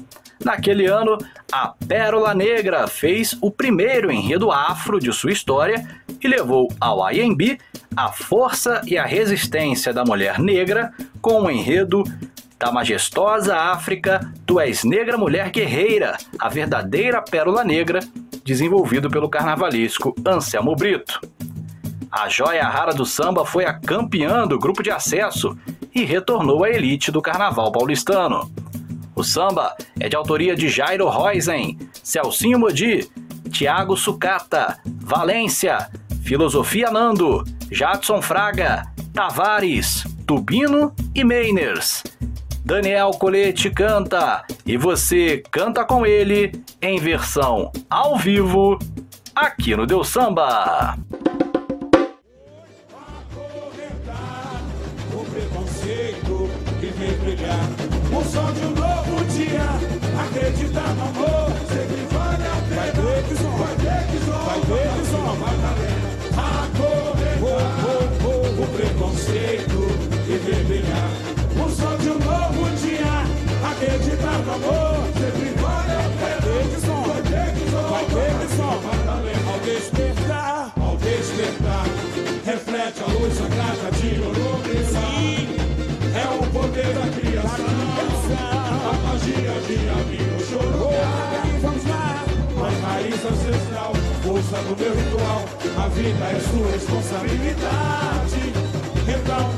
[0.45, 1.17] Naquele ano,
[1.51, 5.83] a Pérola Negra fez o primeiro enredo afro de sua história
[6.23, 7.59] e levou ao IMB
[7.97, 10.93] a força e a resistência da mulher negra
[11.23, 12.05] com o enredo
[12.59, 18.01] da majestosa África, tu és negra mulher guerreira, a verdadeira pérola negra,
[18.47, 21.21] desenvolvido pelo carnavalesco Anselmo Brito.
[22.11, 25.59] A joia rara do samba foi a campeã do grupo de acesso
[25.93, 28.51] e retornou à elite do carnaval paulistano.
[29.17, 33.11] O samba é de autoria de Jairo Roisen, Celcinho Modi,
[33.51, 35.91] Tiago Sucata, Valência,
[36.23, 42.05] Filosofia Nando, Jadson Fraga, Tavares, Tubino e Meiners.
[42.67, 46.51] Daniel Colete canta e você canta com ele
[46.83, 48.77] em versão ao vivo
[49.37, 50.99] aqui no Deus Samba.
[58.11, 59.63] O som de um novo dia.
[60.97, 61.26] No amor.
[74.57, 75.07] Amor.
[75.21, 76.47] Sempre vale a pena.
[76.87, 77.03] Som.
[77.03, 77.23] Vai
[77.71, 77.89] som.
[77.93, 78.77] Vai som.
[78.83, 79.53] Vai.
[79.53, 80.73] Ao despertar.
[80.81, 81.87] Ao despertar.
[82.47, 84.15] Reflete a luz sagrada de
[84.87, 85.57] Sim,
[86.15, 87.67] é o poder da criação
[88.39, 90.91] A magia de abrir o choro
[91.61, 92.25] Vamos lá
[92.57, 93.93] Mas raiz ancestral
[94.23, 95.45] Força do meu ritual
[95.77, 98.53] A vida é sua responsabilidade
[99.09, 99.51] Então,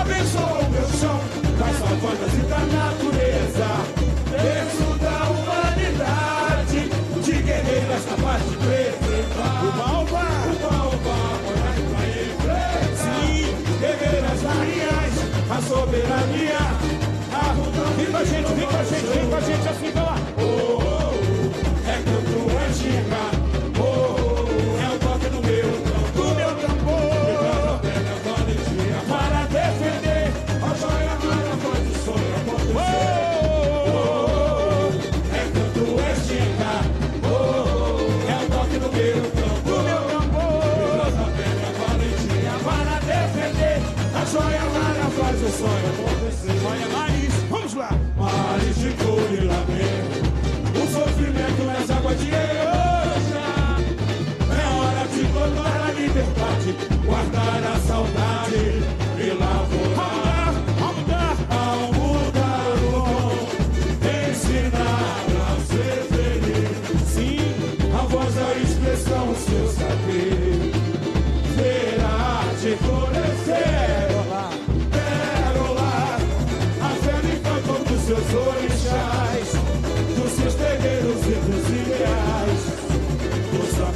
[0.00, 1.20] abençoa o meu chão
[1.60, 3.51] Das savanas e da natureza
[4.42, 5.01] Berço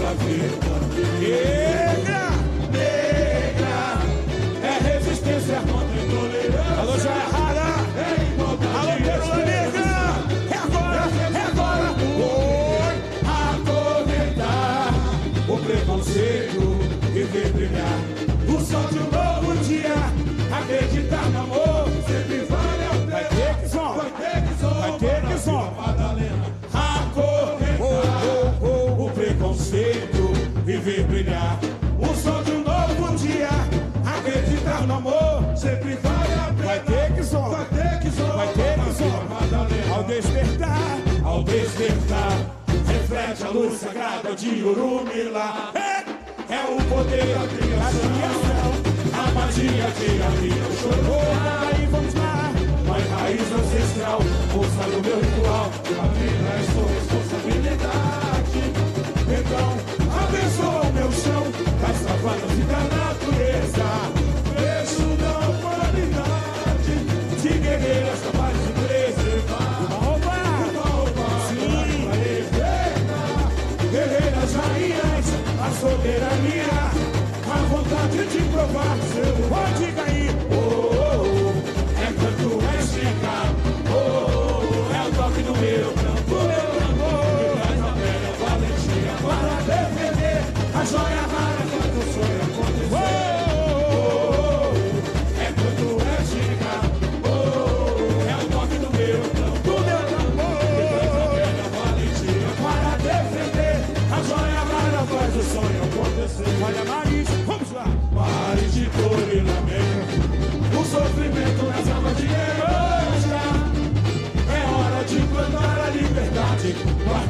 [0.07, 0.77] samba vida.
[1.19, 2.31] Negra,
[2.71, 3.77] negra,
[4.63, 6.81] é resistência contra intolerância.
[6.81, 7.71] Alô, já é rara.
[7.97, 8.07] É.
[8.79, 9.89] Alô, pérola negra.
[10.51, 11.05] É agora,
[11.35, 11.89] é agora.
[12.23, 12.95] Oi,
[13.65, 14.95] atormentar
[15.49, 16.65] o preconceito
[17.15, 17.99] e ver brilhar
[18.49, 19.95] o sol de um novo dia.
[20.57, 21.77] Acreditar no amor.
[41.77, 45.72] Reflete a luz sagrada de Urumilá.
[45.74, 48.72] É, é o poder da criação,
[49.12, 51.20] a magia que havia chorou.
[51.68, 52.51] Aí vamos lá,
[53.20, 54.20] raiz ancestral,
[54.55, 55.70] força no meu ritual,
[56.01, 56.76] A vida é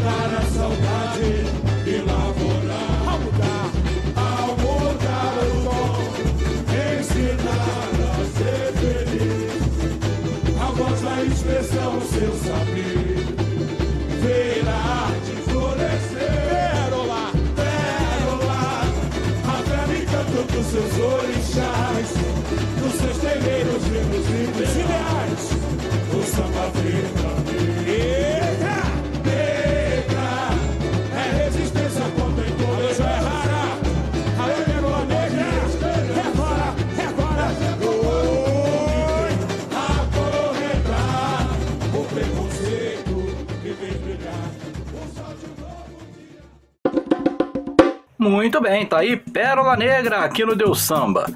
[0.07, 1.31] guardar a saudade
[1.85, 3.03] e lavorar.
[3.07, 3.71] Ao mudar,
[4.15, 5.95] ao mudar o tom,
[7.01, 9.63] ensinar a ser feliz.
[10.61, 13.17] A voz da expressão, seu saber.
[14.23, 14.71] Ver a
[15.07, 16.37] arte florescer.
[16.51, 17.25] Pérola,
[17.57, 18.63] pérola,
[19.49, 22.09] a velha encanto dos seus orixás,
[22.79, 25.43] dos seus terreiros vivos e ideais,
[26.13, 27.26] o samba verdadeiro.
[48.27, 51.27] Muito bem, tá aí Pérola Negra aqui no Deus Samba.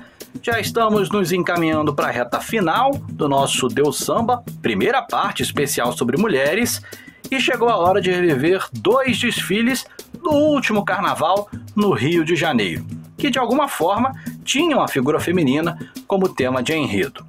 [0.43, 5.93] Já estamos nos encaminhando para a reta final do nosso Deus Samba, primeira parte especial
[5.93, 6.83] sobre mulheres,
[7.31, 9.87] e chegou a hora de reviver dois desfiles
[10.21, 12.85] do último carnaval no Rio de Janeiro,
[13.17, 14.13] que de alguma forma
[14.45, 15.79] tinham a figura feminina
[16.09, 17.25] como tema de enredo.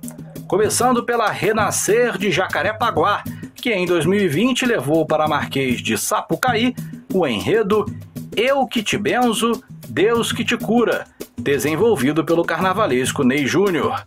[0.47, 6.73] Começando pela Renascer de Jacarepaguá, que em 2020 levou para Marquês de Sapucaí
[7.13, 7.85] o enredo
[8.35, 11.05] Eu que te benzo, Deus que te cura,
[11.37, 14.05] desenvolvido pelo carnavalesco Ney Júnior.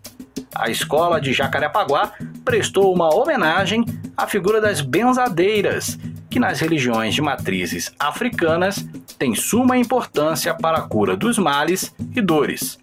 [0.55, 2.13] A escola de Jacarepaguá
[2.45, 3.85] prestou uma homenagem
[4.17, 5.99] à figura das benzadeiras,
[6.31, 8.85] que nas religiões de matrizes africanas
[9.19, 12.79] tem suma importância para a cura dos males e dores.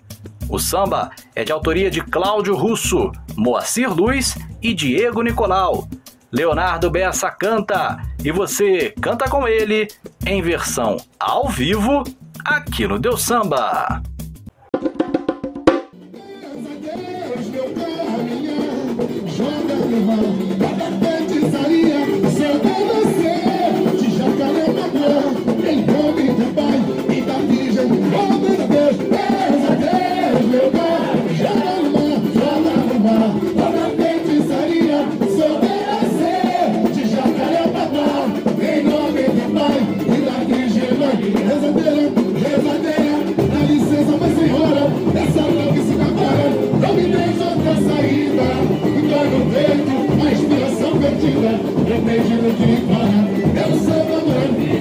[0.48, 5.88] O samba é de autoria de Cláudio Russo, Moacir Luz e Diego Nicolau.
[6.32, 9.88] Leonardo Bessa canta e você canta com ele
[10.26, 12.04] em versão ao vivo
[12.46, 14.02] aqui no Deus Samba.
[49.32, 49.96] No peito,
[50.28, 51.52] a inspiração perdida,
[52.06, 53.20] perdido de fora.
[53.62, 54.81] Eu sou da mãe,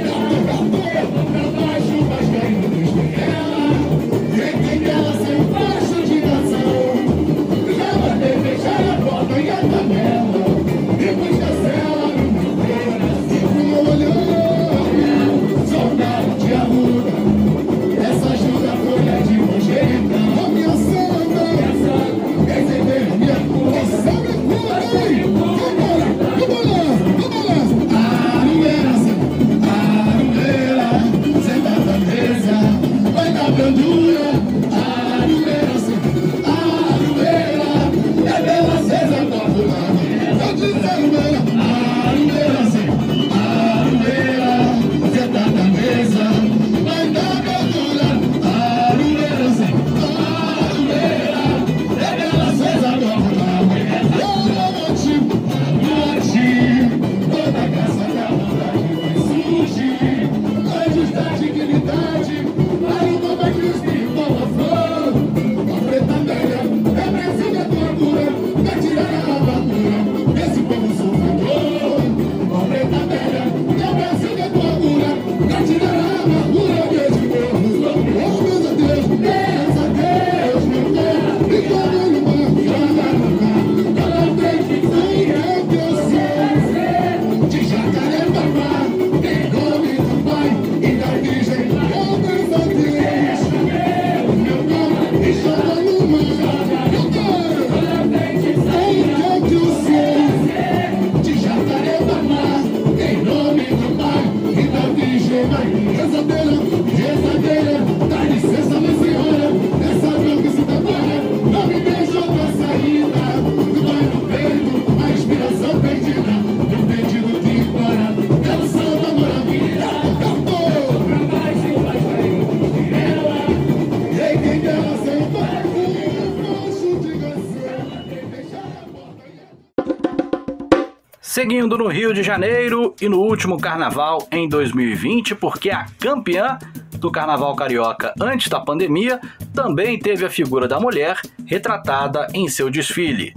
[131.40, 136.58] Seguindo no Rio de Janeiro e no último carnaval em 2020, porque a campeã
[136.98, 139.18] do carnaval carioca antes da pandemia
[139.54, 143.32] também teve a figura da mulher retratada em seu desfile.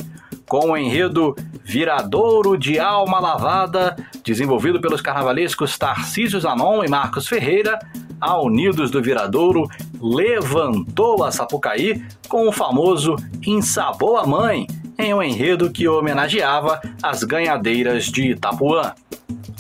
[0.50, 1.34] Com o enredo
[1.64, 7.80] Viradouro de Alma Lavada, desenvolvido pelos carnavalescos Tarcísio Zanon e Marcos Ferreira,
[8.20, 9.66] a Unidos do Viradouro
[10.02, 13.16] levantou a Sapucaí com o famoso
[13.48, 14.68] Ensabou a Mãe,
[15.04, 18.94] em um enredo que homenageava as ganhadeiras de Itapuã.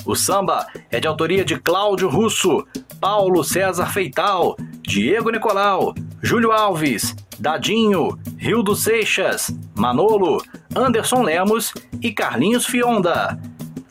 [0.05, 2.65] O samba é de autoria de Cláudio Russo,
[2.99, 10.41] Paulo César Feital, Diego Nicolau, Júlio Alves, Dadinho, Rildo Seixas, Manolo,
[10.75, 13.39] Anderson Lemos e Carlinhos Fionda.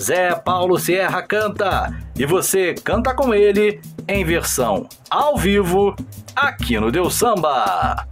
[0.00, 5.94] Zé Paulo Sierra canta e você canta com ele em versão ao vivo
[6.34, 8.06] aqui no Deus Samba.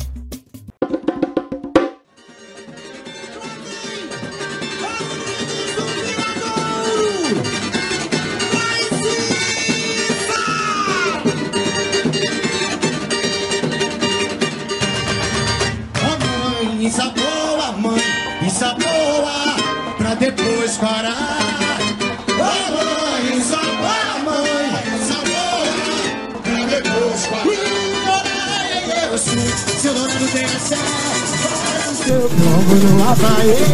[32.21, 33.65] Como no Abaete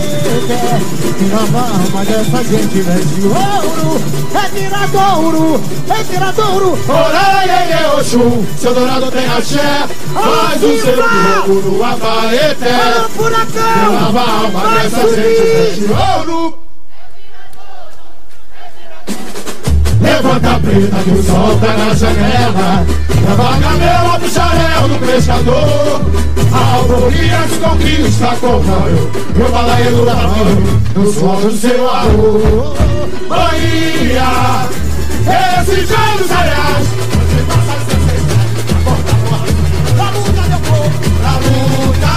[1.32, 4.00] Nova alma dessa gente veste ouro
[4.34, 11.84] É viradouro, é viradouro Oraiê, Oxum Seu dourado tem axé Faz o seu jogo no
[11.84, 12.56] Abaete
[13.90, 15.86] Nova alma dessa gente veste
[16.18, 16.65] ouro
[20.76, 22.84] A que o sol tá na janela
[23.26, 26.02] Leva a gamela do xarel do pescador.
[26.52, 30.46] A alvoria de conquista corrói o balaio da mão
[30.94, 32.76] No suor do seu amor
[33.26, 34.68] Bahia
[35.60, 36.86] Esses jogos areais.
[37.10, 38.36] Você passa sexto
[39.96, 42.14] Pra luta meu povo Pra luta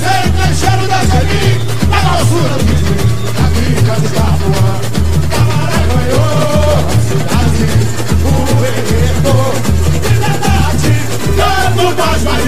[0.00, 1.58] Sente o cheiro da selim
[1.90, 2.00] Da
[2.64, 2.79] do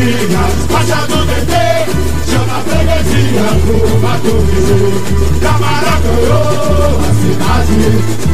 [0.03, 1.87] marinhas Machado Dedê
[2.27, 4.83] Chama a freguesia pro Maturizê
[5.41, 7.83] Camará ganhou a cidade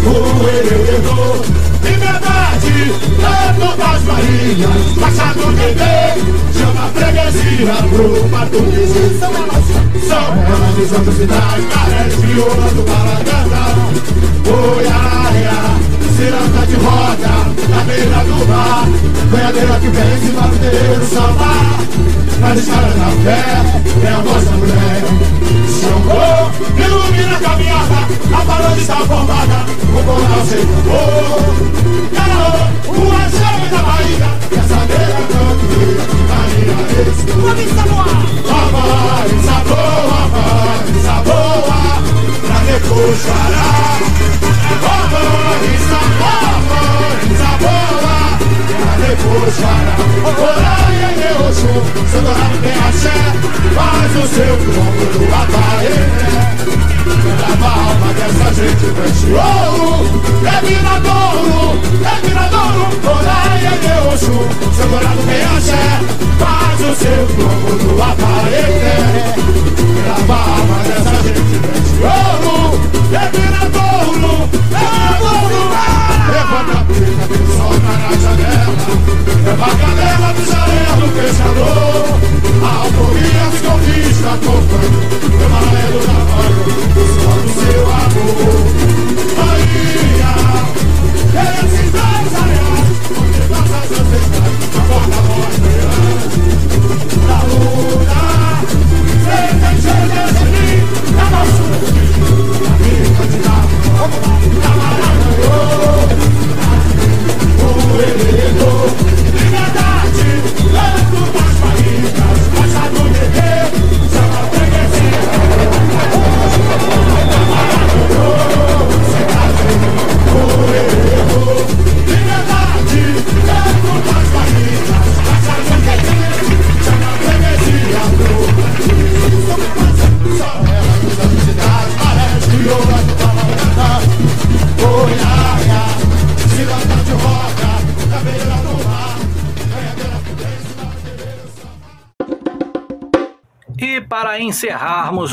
[0.04, 0.08] O
[0.48, 1.18] enredo
[1.82, 2.78] Liberdade
[3.20, 5.98] Canto das marinhas Machado Dedê
[6.58, 8.08] Chama a freguesia pro
[9.18, 9.66] São elas
[10.08, 13.62] São elas de Santa Cidade Maré de viola do Balaganda
[14.50, 17.30] Oiaia Ciranda de roda
[17.70, 18.88] Na beira do bar
[19.30, 21.78] Ganhadeira que vence para o terreiro salvar
[22.40, 23.44] Mas escala na fé
[24.02, 25.04] É a da mulher.
[25.78, 28.00] Xangô Ilumina a caminhada
[28.36, 29.64] A parada está formada
[29.94, 31.54] O coral se acabou
[32.12, 35.78] Caraô O axé da Bahia essa beira canto
[36.30, 38.10] Maria Esse Vamos Samoa
[38.72, 41.78] Vai, saboa, vai, saboa
[42.42, 43.47] Pra depois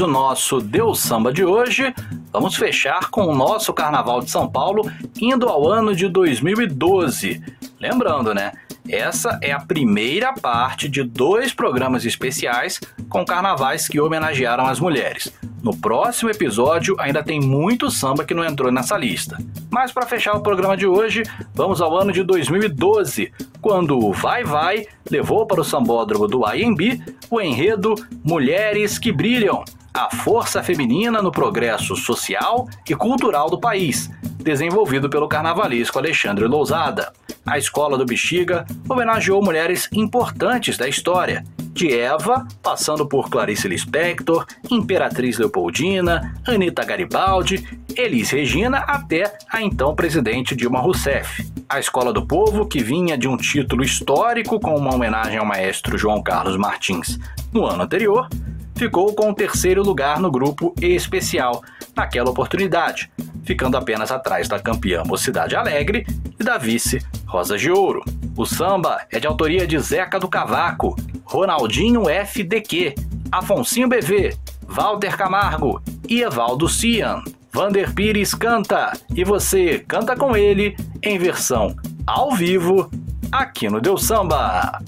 [0.01, 1.93] o nosso Deus Samba de hoje,
[2.31, 7.41] vamos fechar com o nosso Carnaval de São Paulo indo ao ano de 2012.
[7.79, 8.51] Lembrando, né?
[8.87, 12.79] Essa é a primeira parte de dois programas especiais
[13.09, 15.33] com carnavais que homenagearam as mulheres.
[15.63, 19.37] No próximo episódio ainda tem muito samba que não entrou nessa lista.
[19.71, 21.23] Mas para fechar o programa de hoje,
[21.55, 23.31] vamos ao ano de 2012,
[23.61, 29.63] quando o Vai Vai levou para o sambódromo do IMB o enredo Mulheres que Brilham,
[29.93, 37.13] a força feminina no progresso social e cultural do país, desenvolvido pelo carnavalesco Alexandre Lousada.
[37.45, 41.43] A escola do Bexiga homenageou mulheres importantes da história,
[41.75, 47.67] de Eva, passando por Clarice Lispector, Imperatriz Leopoldina, Anita Garibaldi,
[47.97, 51.45] Elis Regina até a então presidente Dilma Rousseff.
[51.67, 55.97] A Escola do Povo, que vinha de um título histórico com uma homenagem ao maestro
[55.97, 57.19] João Carlos Martins
[57.51, 58.29] no ano anterior,
[58.75, 61.61] ficou com o terceiro lugar no grupo especial
[61.95, 63.11] naquela oportunidade,
[63.43, 66.05] ficando apenas atrás da campeã Mocidade Alegre
[66.39, 68.03] e da vice Rosa de Ouro.
[68.35, 72.95] O samba é de autoria de Zeca do Cavaco, Ronaldinho FDQ,
[73.31, 74.37] Afonsinho BV,
[74.67, 77.23] Walter Camargo e Evaldo Cian.
[77.51, 81.73] Vander Pires canta e você canta com ele em versão
[82.05, 82.89] ao vivo
[83.31, 84.79] aqui no Deus Samba.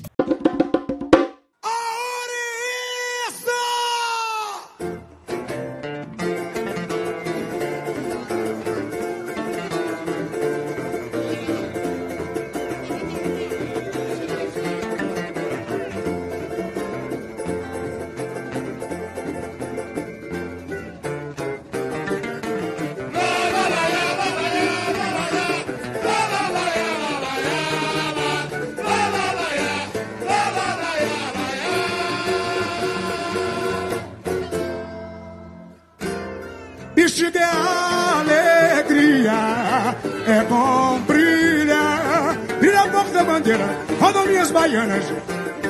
[44.67, 45.05] Baianas.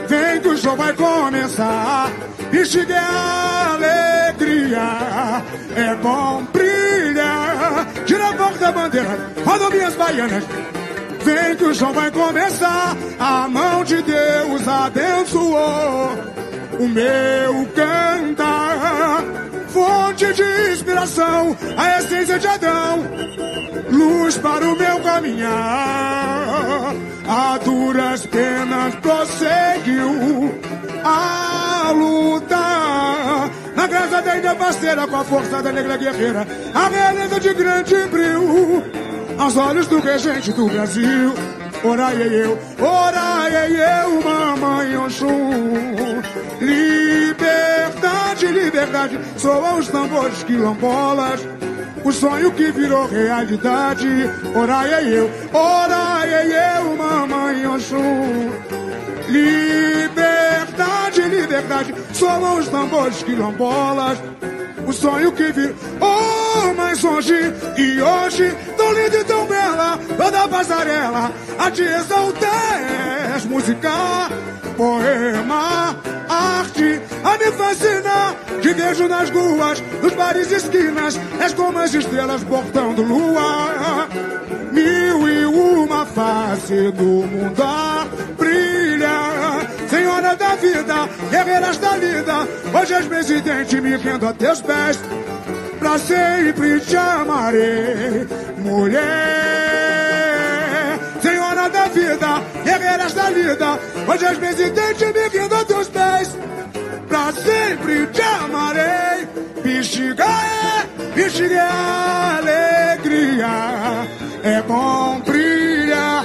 [0.08, 2.12] Vem que o show vai começar.
[2.50, 3.00] Bexiga é
[3.74, 5.44] alegria,
[5.76, 7.86] é bom brilhar.
[8.06, 10.44] Tira a porta da bandeira, rodam minhas baianas.
[11.24, 12.96] Vem que o show vai começar.
[13.20, 16.18] A mão de Deus abençoou
[16.80, 19.24] o meu cantar
[19.68, 23.04] fonte de inspiração, a essência de Adão,
[23.92, 26.96] luz para o meu caminhar.
[27.28, 30.56] A duras penas prosseguiu
[31.04, 33.50] a lutar.
[33.76, 37.96] Na graça da Índia parceira, com a força da negra guerreira, a realeza de grande
[38.08, 38.82] brilho,
[39.38, 41.34] aos olhos do regente do Brasil.
[41.84, 46.22] Orai eu, orai eu, mamãe Oxum.
[46.62, 51.42] Liberdade, liberdade, soam os tambores quilombolas.
[52.04, 54.08] O sonho que virou realidade.
[54.56, 56.30] Orai eu, orai
[56.78, 58.52] eu, mamãe Oxum.
[59.28, 64.18] Liberdade, liberdade, soam os tambores quilombolas.
[64.88, 67.34] O sonho que virou, oh, mais longe
[67.78, 71.30] e hoje, tão linda e tão bela, toda passarela,
[71.60, 72.80] a te exaltar,
[73.34, 73.92] és música,
[74.78, 75.94] poema,
[76.38, 78.36] arte, a me fascinar.
[78.62, 84.08] Te vejo nas ruas, nos bares e esquinas, és como as estrelas portando lua.
[84.72, 87.64] Mil e uma face do mundo
[88.38, 89.68] brilha.
[89.90, 95.00] Senhora da vida, guerreiras da vida, hoje és presidente, me rendo a teus pés.
[95.80, 98.28] Pra sempre te amarei,
[98.58, 99.47] mulher.
[101.98, 106.38] Vida, guerreiras da vida, hoje és presidente, me rendo a teus pés.
[107.08, 109.28] Pra sempre te amarei,
[109.64, 110.86] bexiga é,
[111.16, 111.68] bexiga é
[112.38, 113.48] alegria,
[114.44, 116.24] é bom brilhar.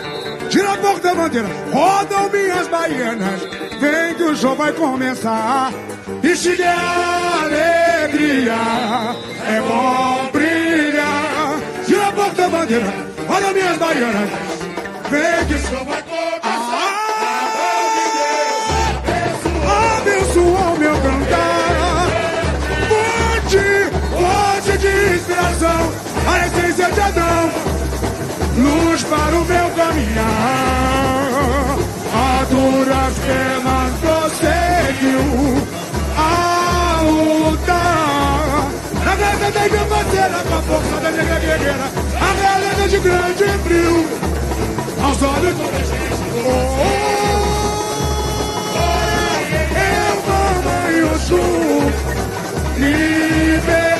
[0.51, 3.41] Tira a porta da bandeira, rodam minhas baianas.
[3.81, 5.73] Vem que o show vai começar.
[6.21, 6.77] Bexiga é
[8.05, 8.59] alegria,
[9.49, 11.59] é bom brilhar.
[11.87, 12.93] Tira a porta da bandeira,
[13.27, 14.62] rodam minhas baianas.
[15.13, 17.03] Vem que o show vai começar.
[19.99, 22.09] Abençoa o meu cantar.
[22.89, 23.67] Fonte,
[24.11, 25.93] fonte de inspiração,
[26.27, 27.73] a essência de Adão
[28.57, 30.23] luz para o meu caminhar.
[32.15, 35.67] A duras penas prosseguiu
[36.17, 38.71] a lutar.
[39.05, 39.15] Na
[39.51, 44.32] da minha bandeira, com a força da negra guerreira, a realeza de grande brilho,
[45.23, 45.55] aos olhos
[46.45, 46.83] oh,
[49.79, 51.91] Eu, mamãe, Oxum,
[52.77, 53.93] Liberdade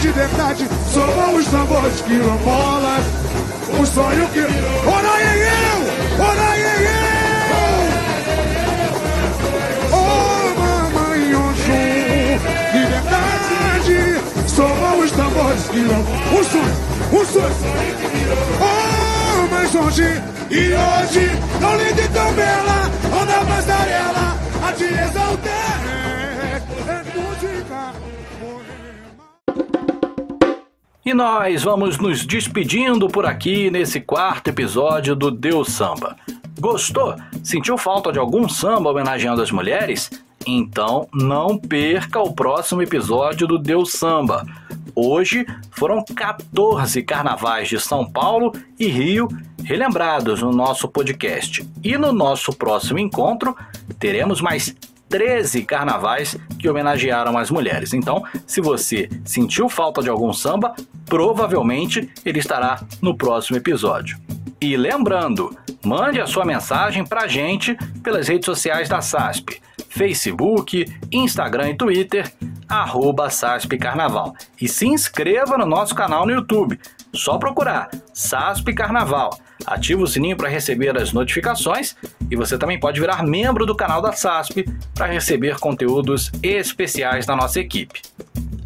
[0.00, 3.04] de verdade, somos os tambores quilombolas.
[3.80, 4.40] O sonho que.
[4.40, 5.78] Ora eu!
[6.22, 6.74] Ora eu!
[12.74, 13.98] Liberdade,
[14.48, 16.20] somos os tambores quilombolas.
[16.32, 16.74] O sonho,
[17.12, 17.54] o sonho.
[18.60, 18.83] Oh,
[19.74, 21.26] e hoje,
[21.58, 22.84] tão linda e tão bela,
[23.20, 25.80] anda passarela, a te exaltar.
[26.86, 27.92] É música.
[31.04, 36.16] E nós vamos nos despedindo por aqui nesse quarto episódio do Deus Samba.
[36.60, 37.16] Gostou?
[37.42, 40.08] Sentiu falta de algum samba homenageando as mulheres?
[40.46, 44.46] Então não perca o próximo episódio do Deus Samba.
[44.94, 49.28] Hoje foram 14 carnavais de São Paulo e Rio
[49.62, 51.68] relembrados no nosso podcast.
[51.82, 53.56] E no nosso próximo encontro
[53.98, 54.74] teremos mais
[55.08, 57.92] 13 carnavais que homenagearam as mulheres.
[57.92, 60.74] Então, se você sentiu falta de algum samba,
[61.06, 64.18] provavelmente ele estará no próximo episódio.
[64.60, 69.60] E lembrando, mande a sua mensagem pra gente pelas redes sociais da SASP.
[69.94, 72.32] Facebook, Instagram e Twitter,
[72.68, 74.34] arroba SASP Carnaval.
[74.60, 76.78] E se inscreva no nosso canal no YouTube.
[77.12, 79.38] Só procurar SASP Carnaval.
[79.64, 81.96] Ative o sininho para receber as notificações
[82.28, 84.64] e você também pode virar membro do canal da SASP
[84.94, 88.02] para receber conteúdos especiais da nossa equipe.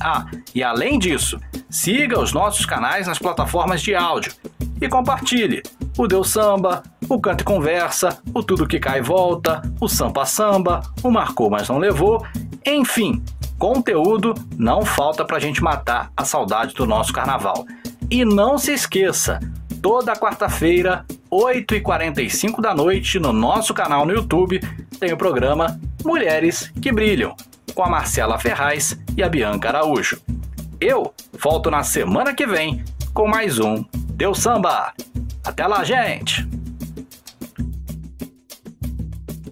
[0.01, 4.33] Ah, e além disso, siga os nossos canais nas plataformas de áudio
[4.81, 5.63] e compartilhe
[5.97, 10.25] o Deus Samba, o Canto e Conversa, o Tudo Que Cai e Volta, o Sampa
[10.25, 12.25] Samba, o Marcou Mas Não Levou,
[12.65, 13.23] enfim,
[13.59, 17.67] conteúdo não falta pra gente matar a saudade do nosso carnaval.
[18.11, 19.41] E não se esqueça,
[19.83, 24.61] toda quarta-feira, 8h45 da noite, no nosso canal no YouTube,
[24.99, 27.35] tem o programa Mulheres que Brilham,
[27.79, 30.21] com a Marcela Ferraz e a Bianca Araújo.
[30.81, 32.85] Eu volto na semana que vem
[33.15, 33.85] com mais um
[34.15, 34.93] Deus Samba.
[35.45, 36.58] Até lá, gente!